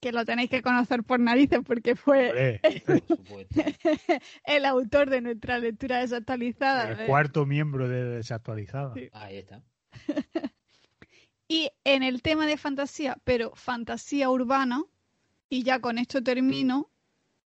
[0.01, 2.61] que lo tenéis que conocer por narices porque fue
[3.27, 3.47] Por
[4.45, 6.93] el autor de nuestra lectura desactualizada.
[6.93, 8.95] el cuarto miembro de Desactualizada.
[8.95, 9.09] Sí.
[9.13, 9.63] Ahí está.
[11.53, 14.85] Y en el tema de fantasía, pero fantasía urbana,
[15.53, 16.91] y ya con esto termino,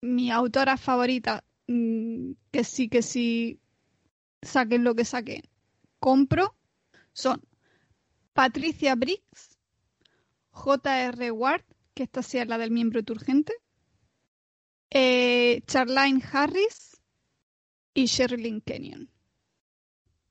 [0.03, 3.61] mi autora favorita, mm, que sí, que sí,
[4.43, 5.41] saquen lo que saquen,
[6.01, 6.55] compro,
[7.15, 7.41] son
[8.35, 9.59] Patricia Briggs,
[10.51, 11.31] J.R.
[11.31, 13.55] Ward, que esta sí es la del miembro turgente,
[14.91, 17.01] eh, Charlene Harris
[17.95, 19.11] y Sherilyn Kenyon.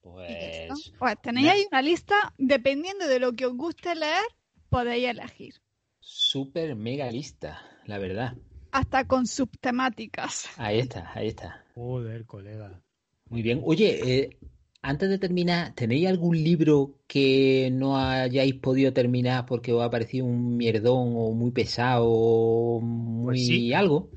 [0.02, 0.94] Pues.
[1.00, 4.28] Pues tenéis ahí una lista, dependiendo de lo que os guste leer,
[4.70, 5.63] podéis elegir.
[6.06, 8.36] Súper mega lista, la verdad.
[8.72, 10.50] Hasta con subtemáticas.
[10.58, 11.64] Ahí está, ahí está.
[11.76, 12.82] Joder, colega.
[13.30, 13.62] Muy bien.
[13.64, 14.38] Oye, eh,
[14.82, 20.26] antes de terminar, ¿tenéis algún libro que no hayáis podido terminar porque os ha parecido
[20.26, 23.74] un mierdón o muy pesado o muy Pues sí.
[23.74, 24.10] algo?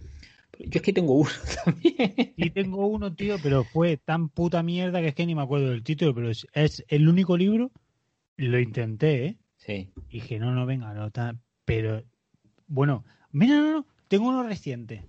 [0.58, 1.30] Yo es que tengo uno
[1.64, 2.32] también.
[2.36, 5.70] Y tengo uno, tío, pero fue tan puta mierda que es que ni me acuerdo
[5.70, 7.70] del título, pero es, es el único libro.
[8.38, 9.36] Lo intenté, ¿eh?
[9.56, 9.90] Sí.
[10.10, 11.36] Y dije, no, no, venga, no, ta-
[11.66, 12.02] pero
[12.68, 15.06] bueno, mira, no, no, tengo uno reciente.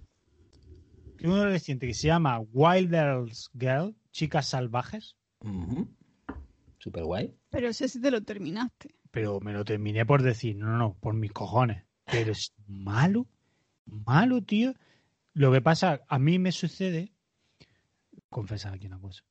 [1.18, 5.88] Tengo uno reciente que se llama Wild Girls Girl, Chicas Salvajes, Ujú.
[6.80, 7.36] Súper guay.
[7.50, 8.96] Pero ese sí te lo terminaste.
[9.12, 11.86] pero me lo terminé por decir, no, no, no, por mis cojones.
[12.06, 13.28] Pero es malo,
[13.86, 14.74] malo, tío.
[15.34, 17.14] Lo que pasa, a mí me sucede,
[18.30, 19.24] confesar aquí una cosa.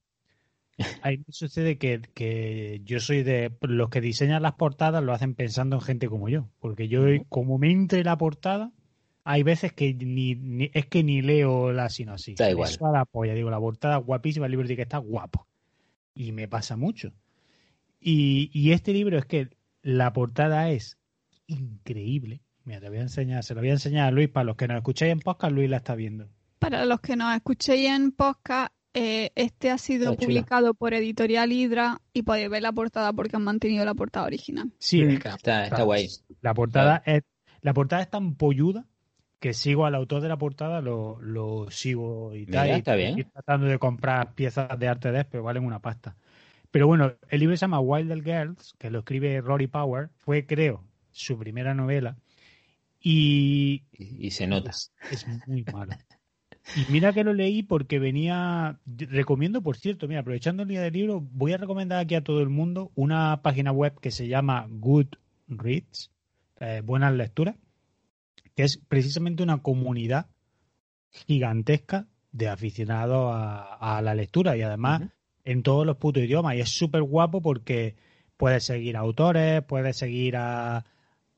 [1.03, 5.13] A mí me sucede que, que yo soy de los que diseñan las portadas lo
[5.15, 8.73] hacen pensando en gente como yo, porque yo como me entre la portada,
[9.25, 12.37] hay veces que ni, ni- es que ni leo la sinopsis.
[12.37, 12.69] Da igual.
[12.69, 15.47] suda la polla, digo, la portada es guapísima, el libro tiene que estar guapo.
[16.15, 17.13] Y me pasa mucho.
[18.01, 19.49] Y, y este libro es que
[19.83, 20.99] la portada es
[21.47, 22.43] increíble.
[22.65, 24.69] Mira, te voy a enseñar, se lo voy a enseñar a Luis, para los que
[24.69, 26.29] nos escucháis en podcast, Luis la está viendo.
[26.59, 30.45] Para los que nos escuchéis en podcast, eh, este ha sido Está chula.
[30.45, 34.73] publicado por Editorial Hydra y podéis ver la portada porque han mantenido la portada original.
[34.79, 36.09] Sí, Mm, es que está, está guay.
[36.41, 37.23] La portada es
[37.63, 38.87] la portada es tan polluda
[39.41, 42.71] que sigo al autor de la portada, lo, lo sigo y Mira, tal.
[42.73, 43.27] y está bien.
[43.33, 46.17] tratando de comprar piezas de arte de pero valen una pasta.
[46.71, 50.11] Pero bueno, el libro se llama Wild Girls, que lo escribe Rory Power.
[50.17, 52.19] Fue, creo, su primera novela.
[53.01, 54.71] Y Y, y se nota.
[54.71, 55.93] es, es muy malo.
[56.75, 58.79] Y mira que lo leí porque venía.
[58.87, 62.41] Recomiendo, por cierto, mira, aprovechando el día del libro, voy a recomendar aquí a todo
[62.41, 66.11] el mundo una página web que se llama Goodreads,
[66.61, 67.57] eh, Buenas Lecturas,
[68.55, 70.27] que es precisamente una comunidad
[71.11, 75.03] gigantesca de aficionados a, a la lectura y además
[75.45, 76.57] en todos los putos idiomas.
[76.57, 77.95] Y es súper guapo porque
[78.37, 80.85] puedes seguir a autores, puedes seguir a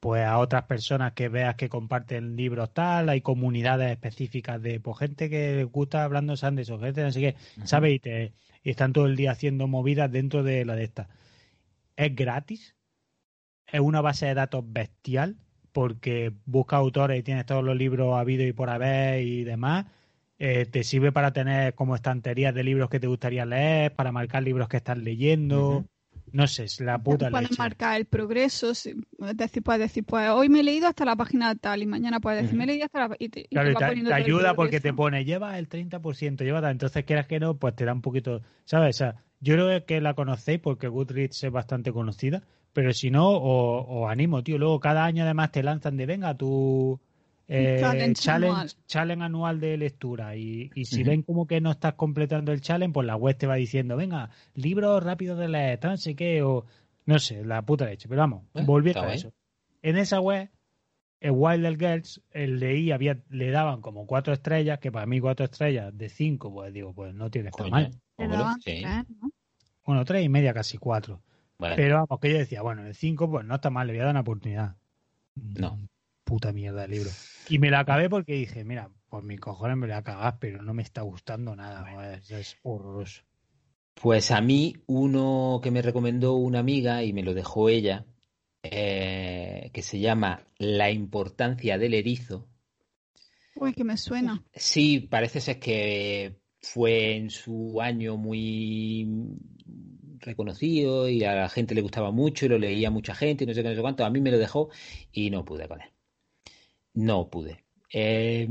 [0.01, 4.99] pues a otras personas que veas que comparten libros tal, hay comunidades específicas de pues,
[4.99, 7.37] gente que les gusta hablando Sandes o gente así que.
[7.65, 7.95] ¿sabes?
[7.95, 8.33] Y, te-
[8.63, 11.09] y están todo el día haciendo movidas dentro de la de esta.
[11.97, 12.77] Es gratis,
[13.67, 15.37] es una base de datos bestial,
[15.73, 19.87] porque busca autores y tienes todos los libros habidos y por haber y demás.
[20.39, 24.43] Eh, te sirve para tener como estanterías de libros que te gustaría leer, para marcar
[24.43, 25.87] libros que estás leyendo.
[26.33, 30.29] No sé, es la puta puedes marcar el progreso, si- es decir, puedes decir, pues
[30.31, 32.85] hoy me he leído hasta la página tal y mañana puedes decir, me he leído
[32.87, 33.17] hasta la...
[33.19, 36.61] Y te, y Claro, te va te, ayuda porque te pone, lleva el 30%, lleva
[36.61, 36.73] tal.
[36.73, 38.97] Entonces, quieras que no, pues te da un poquito, ¿sabes?
[38.97, 43.31] O sea, yo creo que la conocéis porque Goodreads es bastante conocida, pero si no,
[43.31, 44.59] os, os animo, tío.
[44.59, 47.01] Luego, cada año además te lanzan de, venga, tu
[47.49, 48.71] eh, challenge challenge, anual.
[48.87, 50.37] challenge anual de lectura.
[50.37, 53.47] Y, y si ven como que no estás completando el challenge, pues la web te
[53.47, 56.65] va diciendo, venga, libros rápidos de leer, tal, no sé qué, o
[57.07, 58.09] no sé, la puta leche.
[58.09, 59.33] Pero vamos, Eh, volviendo a eso.
[59.83, 60.51] En esa web
[61.21, 65.45] el Wilder Girls, el leí, había, le daban como cuatro estrellas, que para mí cuatro
[65.47, 67.91] estrellas de cinco, pues digo, pues no tiene que estar mal.
[68.61, 68.83] Sí.
[68.83, 69.31] ¿no?
[69.85, 71.23] Bueno, tres y media, casi cuatro.
[71.59, 74.01] Bueno, Pero vamos, que yo decía, bueno, el cinco, pues no está mal, le voy
[74.01, 74.77] a dar una oportunidad.
[75.35, 75.79] No.
[76.25, 77.11] Puta mierda de libro.
[77.49, 80.39] Y me la acabé porque dije, mira, por mis cojones me la voy a cagar,
[80.39, 81.91] pero no me está gustando nada.
[81.93, 83.23] joder, es horroroso.
[83.95, 88.07] Pues a mí uno que me recomendó una amiga y me lo dejó ella,
[88.63, 92.49] eh, que se llama La importancia del erizo.
[93.57, 94.45] Uy, que me suena.
[94.55, 99.09] Sí, parece ser que fue en su año muy
[100.21, 103.55] reconocido y a la gente le gustaba mucho y lo leía mucha gente y no
[103.55, 104.05] sé qué, no sé cuánto.
[104.05, 104.69] A mí me lo dejó
[105.13, 105.89] y no pude con él.
[106.99, 107.65] No pude.
[107.93, 108.49] Eh,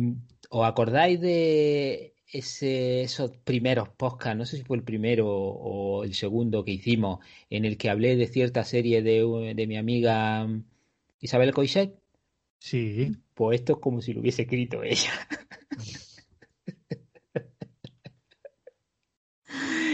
[0.49, 4.37] ¿os acordáis de ese, esos primeros podcasts?
[4.37, 7.19] No sé si fue el primero o el segundo que hicimos
[7.49, 10.47] en el que hablé de cierta serie de, de mi amiga
[11.19, 11.93] Isabel Coixet.
[12.59, 15.11] Sí, Pues esto es como si lo hubiese escrito ella.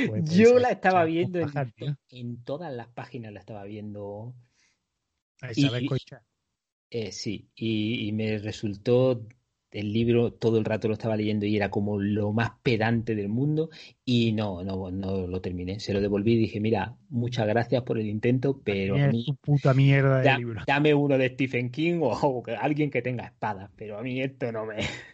[0.07, 1.97] pues, Yo la estaba viendo en, tío.
[2.09, 4.35] en todas las páginas, la estaba viendo.
[5.55, 5.89] Isabel y-.
[6.93, 9.25] eh, sí, y, y me resultó
[9.71, 13.29] el libro todo el rato lo estaba leyendo y era como lo más pedante del
[13.29, 13.69] mundo
[14.05, 15.79] y no, no, no lo terminé.
[15.79, 19.25] Se lo devolví y dije, mira, muchas gracias por el intento, pero a Es mí
[19.25, 20.61] tu puta mierda de da- libro.
[20.67, 24.65] dame uno de Stephen King o, alguien que tenga espadas, pero a mí esto no
[24.65, 24.77] me...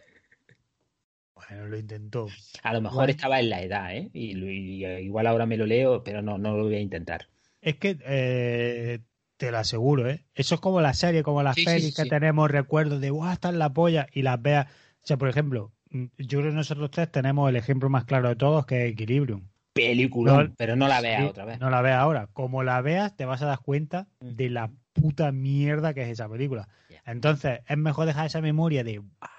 [1.34, 2.28] Bueno, lo intentó.
[2.62, 4.10] A lo mejor estaba en la edad, ¿eh?
[4.12, 7.28] Y, y igual ahora me lo leo, pero no, no lo voy a intentar.
[7.60, 9.00] Es que eh,
[9.40, 10.26] te lo aseguro, ¿eh?
[10.34, 12.08] Eso es como la serie, como las Sí, sí, pelis sí, que sí.
[12.10, 14.06] tenemos recuerdos de, ¡guau, está en la polla!
[14.12, 14.66] Y las veas.
[15.02, 18.28] O sea, por ejemplo, mm, yo creo que nosotros tres tenemos el ejemplo más claro
[18.28, 19.48] de todos, que es Equilibrium.
[19.72, 21.58] Película, No- pero no la veas Sí, otra vez.
[21.58, 22.26] No la veas ahora.
[22.34, 24.36] Como la veas, te vas a dar cuenta Mm.
[24.36, 26.68] de la puta mierda que es esa película.
[27.06, 29.30] Entonces, es mejor dejar esa memoria de, ¡guau!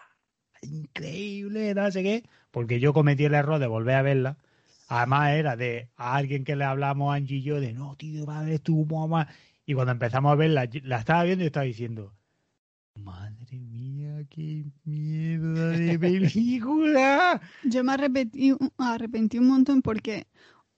[0.64, 4.38] Increíble, no sé qué, porque yo cometí el error de volver a verla.
[4.88, 8.40] Además, era de a alguien que le hablamos, Angie y yo, de no, tío, va
[8.40, 9.28] a ver tu mamá.
[9.66, 12.14] Y cuando empezamos a verla, la estaba viendo y estaba diciendo,
[12.96, 17.42] madre mía, qué mierda de película.
[17.64, 20.28] Yo me arrepentí, arrepentí un montón porque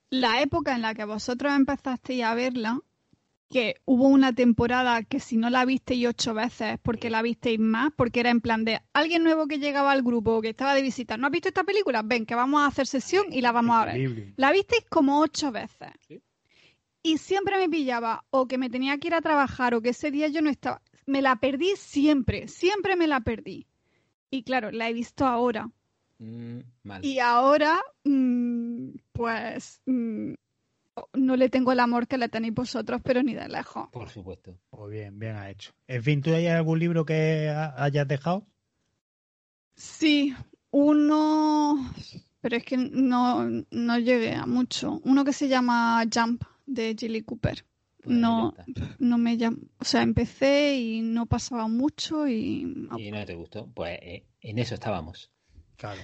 [0.09, 2.79] la época en la que vosotros empezasteis a verla,
[3.49, 7.91] que hubo una temporada que si no la visteis ocho veces porque la visteis más,
[7.95, 10.81] porque era en plan de alguien nuevo que llegaba al grupo o que estaba de
[10.81, 12.01] visita, ¿no has visto esta película?
[12.03, 14.33] Ven, que vamos a hacer sesión y la vamos a ver.
[14.37, 15.91] La visteis como ocho veces.
[16.07, 16.21] Sí.
[17.03, 20.09] Y siempre me pillaba o que me tenía que ir a trabajar o que ese
[20.09, 20.81] día yo no estaba.
[21.05, 23.67] Me la perdí siempre, siempre me la perdí.
[24.29, 25.69] Y claro, la he visto ahora.
[26.19, 27.03] Mm, mal.
[27.05, 30.33] Y ahora, mm, pues, mm,
[31.13, 33.89] no le tengo el amor que le tenéis vosotros, pero ni de lejos.
[33.91, 34.57] Por supuesto.
[34.69, 35.73] Pues bien, bien ha hecho.
[35.87, 38.47] En fin, ¿tú hay algún libro que ha- hayas dejado?
[39.75, 40.33] Sí,
[40.71, 41.91] uno,
[42.41, 45.01] pero es que no, no llegué a mucho.
[45.03, 47.65] Uno que se llama Jump de Gilly Cooper.
[48.03, 48.53] Pues No,
[48.99, 53.69] no me llam- o sea, empecé y no pasaba mucho y Y no te gustó.
[53.73, 55.31] Pues eh, en eso estábamos.
[55.77, 56.01] Claro.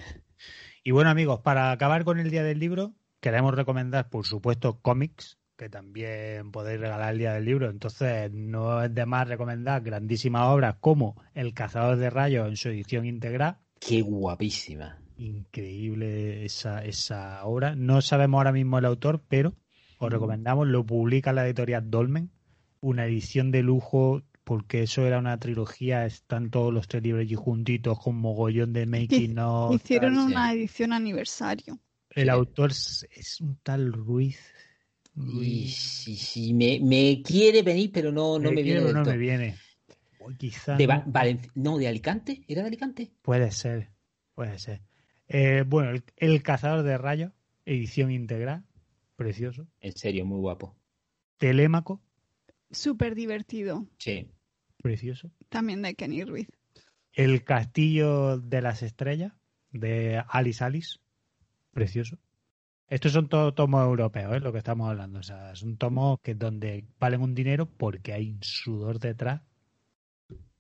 [0.84, 5.38] Y bueno, amigos, para acabar con el Día del Libro, queremos recomendar, por supuesto, cómics,
[5.58, 7.70] que también podéis regalar el Día del Libro.
[7.70, 12.70] Entonces, no es de más recomendar grandísimas obras como El Cazador de Rayos en su
[12.70, 13.58] edición integral.
[13.82, 14.98] Qué guapísima.
[15.18, 17.76] Increíble esa, esa obra.
[17.76, 19.54] No sabemos ahora mismo el autor, pero
[20.00, 22.32] os recomendamos, lo publica la editorial Dolmen,
[22.82, 27.36] una edición de lujo, porque eso era una trilogía, están todos los tres libros allí
[27.36, 29.76] juntitos con mogollón de making of.
[29.76, 30.26] hicieron tal.
[30.28, 30.32] sí.
[30.34, 31.80] una edición aniversario.
[32.10, 32.30] El Sí.
[32.30, 34.40] autor es, es un tal Ruiz.
[35.16, 35.76] Y Ruiz.
[35.76, 39.18] sí, sí, me, me quiere venir, pero no, no me, viene quiere, del no me
[39.18, 39.56] viene.
[40.20, 40.94] O quizá De no.
[40.94, 42.42] Va- Valen- no, de Alicante.
[42.48, 43.12] ¿Era de Alicante?
[43.22, 43.90] Puede ser,
[44.34, 44.82] puede ser.
[45.28, 47.32] Eh, bueno, el, El Cazador de Rayos,
[47.66, 48.64] edición integral,
[49.20, 49.68] precioso.
[49.82, 50.78] En serio, muy guapo.
[51.38, 52.02] Telémaco,
[52.72, 53.86] Súper divertido.
[53.98, 54.30] Sí.
[54.82, 55.30] precioso.
[55.50, 56.48] También de Kenny Ruiz.
[57.12, 59.34] El Castillo de las Estrellas,
[59.72, 61.00] de Alice Alice,
[61.72, 62.18] precioso.
[62.88, 65.20] Estos son todos tomos europeos, es lo que estamos hablando.
[65.20, 69.42] O sea, son tomos que donde valen un dinero porque hay un sudor detrás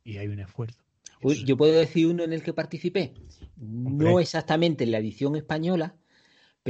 [0.04, 0.82] y hay un esfuerzo.
[1.22, 3.14] Uy, yo puedo decir uno en el que participé.
[3.56, 5.96] No exactamente en la edición española,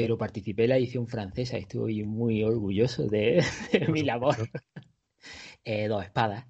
[0.01, 3.43] pero participé en la edición francesa y estoy muy orgulloso de,
[3.73, 4.35] de mi labor.
[5.65, 6.47] Eh, dos espadas.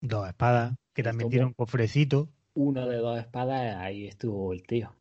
[0.00, 2.28] Dos espadas, que también tiene un cofrecito.
[2.54, 4.92] Uno de dos espadas, ahí estuvo el tío.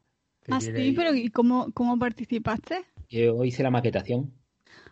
[0.50, 2.86] Ah, sí, ahí- pero ¿y cómo, cómo participaste?
[3.10, 4.32] Yo hice la maquetación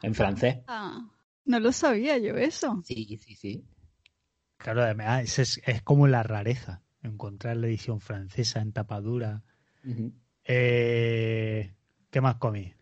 [0.02, 0.58] en francés.
[0.68, 1.08] Ah,
[1.46, 2.82] no lo sabía yo eso.
[2.84, 3.64] Sí, sí, sí.
[4.58, 6.82] Claro, además es, es, es como la rareza.
[7.04, 9.44] Encontrar la edición francesa en tapadura.
[9.86, 10.12] Ujú.
[10.46, 11.76] Eh,
[12.12, 12.74] ¿Qué más comí?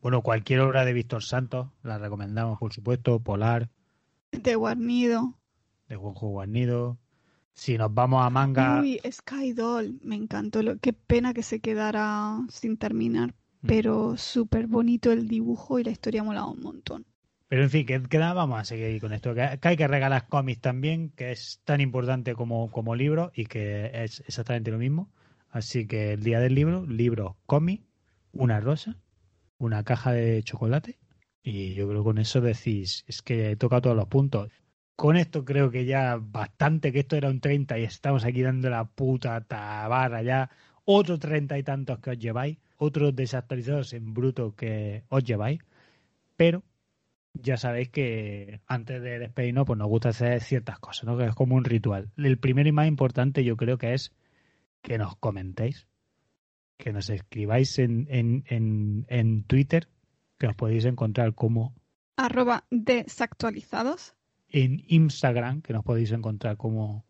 [0.00, 3.18] Bueno, cualquier obra de Víctor Santos, la recomendamos, por supuesto.
[3.20, 3.68] Polar,
[4.32, 5.34] De guarnido.
[5.88, 6.98] de Juanjo Guarnido.
[7.54, 10.62] Si nos vamos a manga, Uy, Sky Doll, me encantó.
[10.62, 13.66] Lo, qué pena que se quedara sin terminar, Mm.
[13.66, 17.06] pero súper bonito el dibujo y la historia molaba un montón.
[17.48, 19.34] Pero en fin, que, que nada, vamos a seguir con esto.
[19.34, 23.46] Que, que hay que regalar cómics también, que es tan importante como, como libro y
[23.46, 25.08] que es exactamente lo mismo.
[25.50, 27.82] Así que el día del libro, libro, cómic,
[28.38, 28.96] una rosa,
[29.58, 30.98] una caja de chocolate.
[31.42, 34.50] Y yo creo que con eso decís, es que he tocado todos los puntos.
[34.96, 38.70] Con esto creo que ya bastante, que esto era un 30 y estamos aquí dando
[38.70, 40.50] la puta tabarra ya.
[40.84, 45.60] Otros 30 y tantos que os lleváis, otros desactualizados en bruto que os lleváis.
[46.36, 46.62] Pero
[47.34, 51.16] ya sabéis que antes de despedirnos, pues nos gusta hacer ciertas cosas, ¿no?
[51.16, 52.10] Que es como un ritual.
[52.16, 54.12] El primero y más importante yo creo que es
[54.82, 55.86] que nos comentéis,
[56.76, 59.88] que nos escribáis en, en, en, en Twitter,
[60.38, 61.74] que os podéis encontrar como
[62.16, 64.14] Arroba desactualizados.
[64.48, 67.04] en Instagram, que nos podéis encontrar como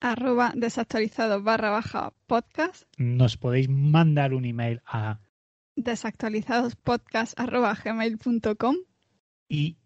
[0.00, 2.84] Arroba desactualizados barra baja podcast.
[2.98, 5.20] nos podéis mandar un email a
[5.76, 8.76] Desactualizadospodcast arroba gmail.com.
[9.48, 9.76] y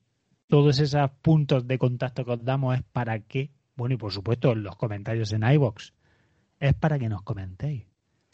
[0.48, 4.54] todos esos puntos de contacto que os damos es para que, bueno, y por supuesto
[4.54, 5.92] los comentarios en iBox,
[6.60, 7.86] es para que nos comentéis.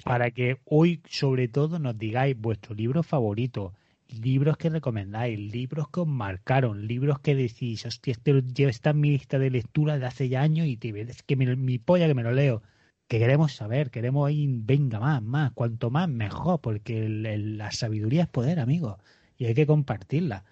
[0.05, 3.73] Para que hoy, sobre todo, nos digáis vuestro libro favorito,
[4.09, 9.11] libros que recomendáis, libros que os marcaron, libros que decís, hostia, este está en mi
[9.11, 12.15] lista de lectura de hace ya años y te, es que me- mi polla que
[12.15, 12.63] me lo leo.
[13.09, 17.71] Que queremos saber, queremos ir, venga más, más, cuanto más mejor, porque el- el- la
[17.71, 18.99] sabiduría es poder, amigos,
[19.39, 20.45] y hay que compartirla.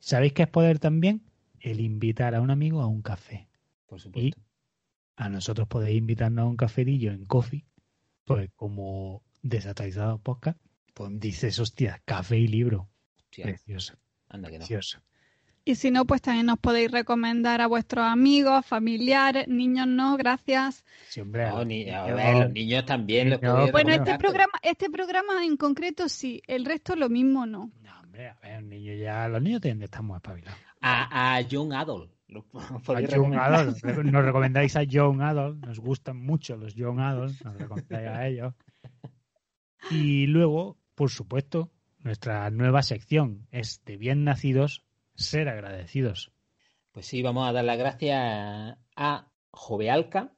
[0.00, 1.22] ¿Sabéis qué es poder también?
[1.60, 3.48] El invitar a un amigo a un café.
[3.86, 4.40] Por supuesto.
[5.16, 7.64] A nosotros podéis invitarnos a un cafetillo en Coffee,
[8.24, 10.58] pues como desactualizado podcast,
[10.94, 12.88] pues dices, hostia, café y libro.
[13.18, 13.94] Hostia, Precioso,
[14.28, 14.66] anda que no.
[14.66, 15.00] precioso.
[15.66, 20.84] Y si no, pues también nos podéis recomendar a vuestros amigos, familiares, niños no, gracias.
[21.08, 23.40] Sí, hombre, No, ni- a ver, los niños también los
[23.72, 27.70] Bueno, este programa, este programa en concreto sí, el resto lo mismo no.
[27.82, 30.58] No, hombre, a ver, niños ya, los niños tienen que estar muy espabilados.
[30.82, 32.10] A, a John Adol.
[32.88, 33.34] A Young.
[33.34, 38.26] Adult, nos recomendáis a Young Adult, nos gustan mucho los Young Adult, nos recomendáis a
[38.26, 38.54] ellos.
[39.90, 46.32] Y luego, por supuesto, nuestra nueva sección es de bien nacidos, ser agradecidos.
[46.92, 50.32] Pues sí, vamos a dar las gracias a Jovealca,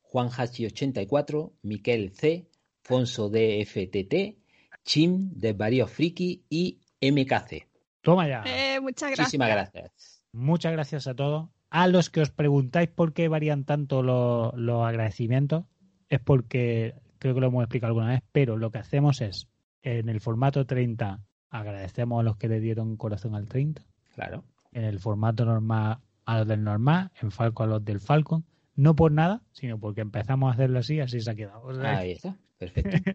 [0.00, 2.50] Juan Hachi84, Miquel C,
[2.82, 4.42] Fonso DFTT,
[4.84, 7.68] Chim, Desvarío Friki y MKC.
[8.02, 8.42] Toma ya.
[8.44, 9.26] Eh, muchas gracias.
[9.28, 10.11] Muchísimas gracias.
[10.32, 11.48] Muchas gracias a todos.
[11.70, 15.64] A los que os preguntáis por qué varían tanto los, los agradecimientos,
[16.08, 19.48] es porque creo que lo hemos explicado alguna vez, pero lo que hacemos es,
[19.82, 21.20] en el formato 30,
[21.50, 23.82] agradecemos a los que le dieron corazón al 30,
[24.14, 24.44] Claro.
[24.72, 28.44] en el formato normal a los del normal, en Falco a los del Falcon,
[28.76, 31.62] no por nada, sino porque empezamos a hacerlo así, así se ha quedado.
[31.62, 32.36] O sea, Ahí está.
[32.58, 33.12] Perfecto.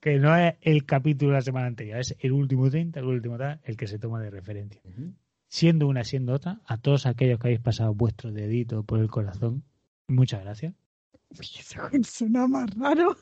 [0.00, 3.38] que no es el capítulo de la semana anterior, es el último 30, el último
[3.38, 4.80] tal, el que se toma de referencia.
[5.54, 9.62] Siendo una, siendo otra, a todos aquellos que habéis pasado vuestro dedito por el corazón,
[10.08, 10.74] muchas gracias.
[12.02, 13.16] Suena más raro.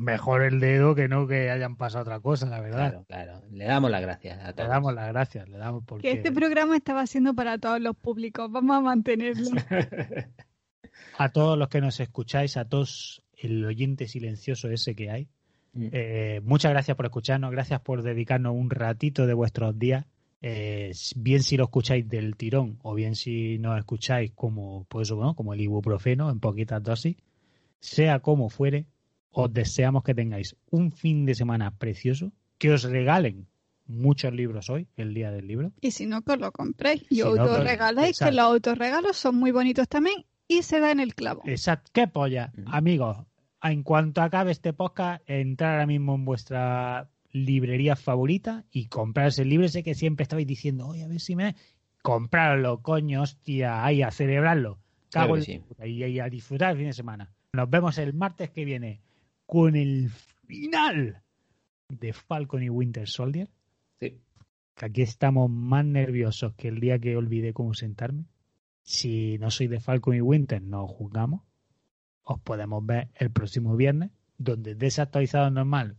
[0.00, 3.04] Mejor el dedo que no que hayan pasado otra cosa, la verdad.
[3.04, 3.42] Claro, claro.
[3.50, 4.68] Le damos las gracias a Le todos.
[4.70, 8.50] damos las gracias, le damos porque Que este programa estaba siendo para todos los públicos.
[8.50, 9.50] Vamos a mantenerlo.
[11.18, 15.28] a todos los que nos escucháis, a todos el oyente silencioso ese que hay.
[15.74, 15.88] Mm.
[15.92, 20.06] Eh, muchas gracias por escucharnos, gracias por dedicarnos un ratito de vuestros días.
[20.40, 25.34] Eh, bien si lo escucháis del tirón o bien si no escucháis como, pues, bueno,
[25.34, 27.16] como el ibuprofeno en poquitas dosis,
[27.80, 28.86] sea como fuere,
[29.30, 33.46] os deseamos que tengáis un fin de semana precioso, que os regalen
[33.86, 35.72] muchos libros hoy, el día del libro.
[35.80, 37.02] Y si no, que os lo compréis.
[37.10, 38.36] Y Si no, que- autorregaláis, que exacto.
[38.36, 41.42] los autorregalos son muy bonitos también y se da en el clavo.
[41.46, 42.68] Exacto, qué polla, Ujú.
[42.72, 43.18] amigos.
[43.62, 49.48] En cuanto acabe este podcast, entrar ahora mismo en vuestra librerías favoritas y comprarse el
[49.48, 51.54] libro ese que siempre estabais diciendo, oye, a ver si me...
[52.02, 54.78] Comprarlo, coño, hostia, ahí a celebrarlo.
[55.10, 55.62] Cago sí.
[55.84, 57.32] y, y a disfrutar el fin de semana.
[57.52, 59.00] Nos vemos el martes que viene
[59.46, 60.10] con el
[60.46, 61.22] final
[61.88, 63.48] de Falcon y Winter Soldier.
[64.00, 64.20] Sí.
[64.74, 68.26] Que aquí estamos más nerviosos que el día que olvidé cómo sentarme.
[68.82, 71.42] Si no sois de Falcon y Winter, no os juzgamos.
[72.22, 75.96] Os podemos ver el próximo viernes, donde Desactualizado Normal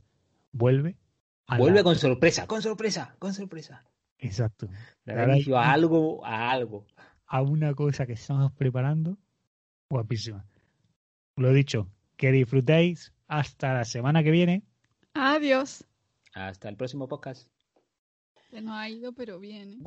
[0.52, 0.96] vuelve.
[1.58, 3.84] Vuelve con sorpresa, con sorpresa, con sorpresa.
[4.18, 4.68] Exacto.
[5.06, 6.86] Le Ahora- inicio a algo, a algo.
[7.28, 9.18] a una cosa que estamos preparando.
[9.90, 10.46] Guapísima.
[11.36, 11.88] Lo dicho,
[12.18, 14.64] que disfrutéis hasta la semana que viene.
[15.14, 15.86] Adiós.
[16.34, 17.48] Hasta el próximo podcast.
[18.50, 19.74] Se nos ha ido, pero bien.
[19.74, 19.78] ¿eh?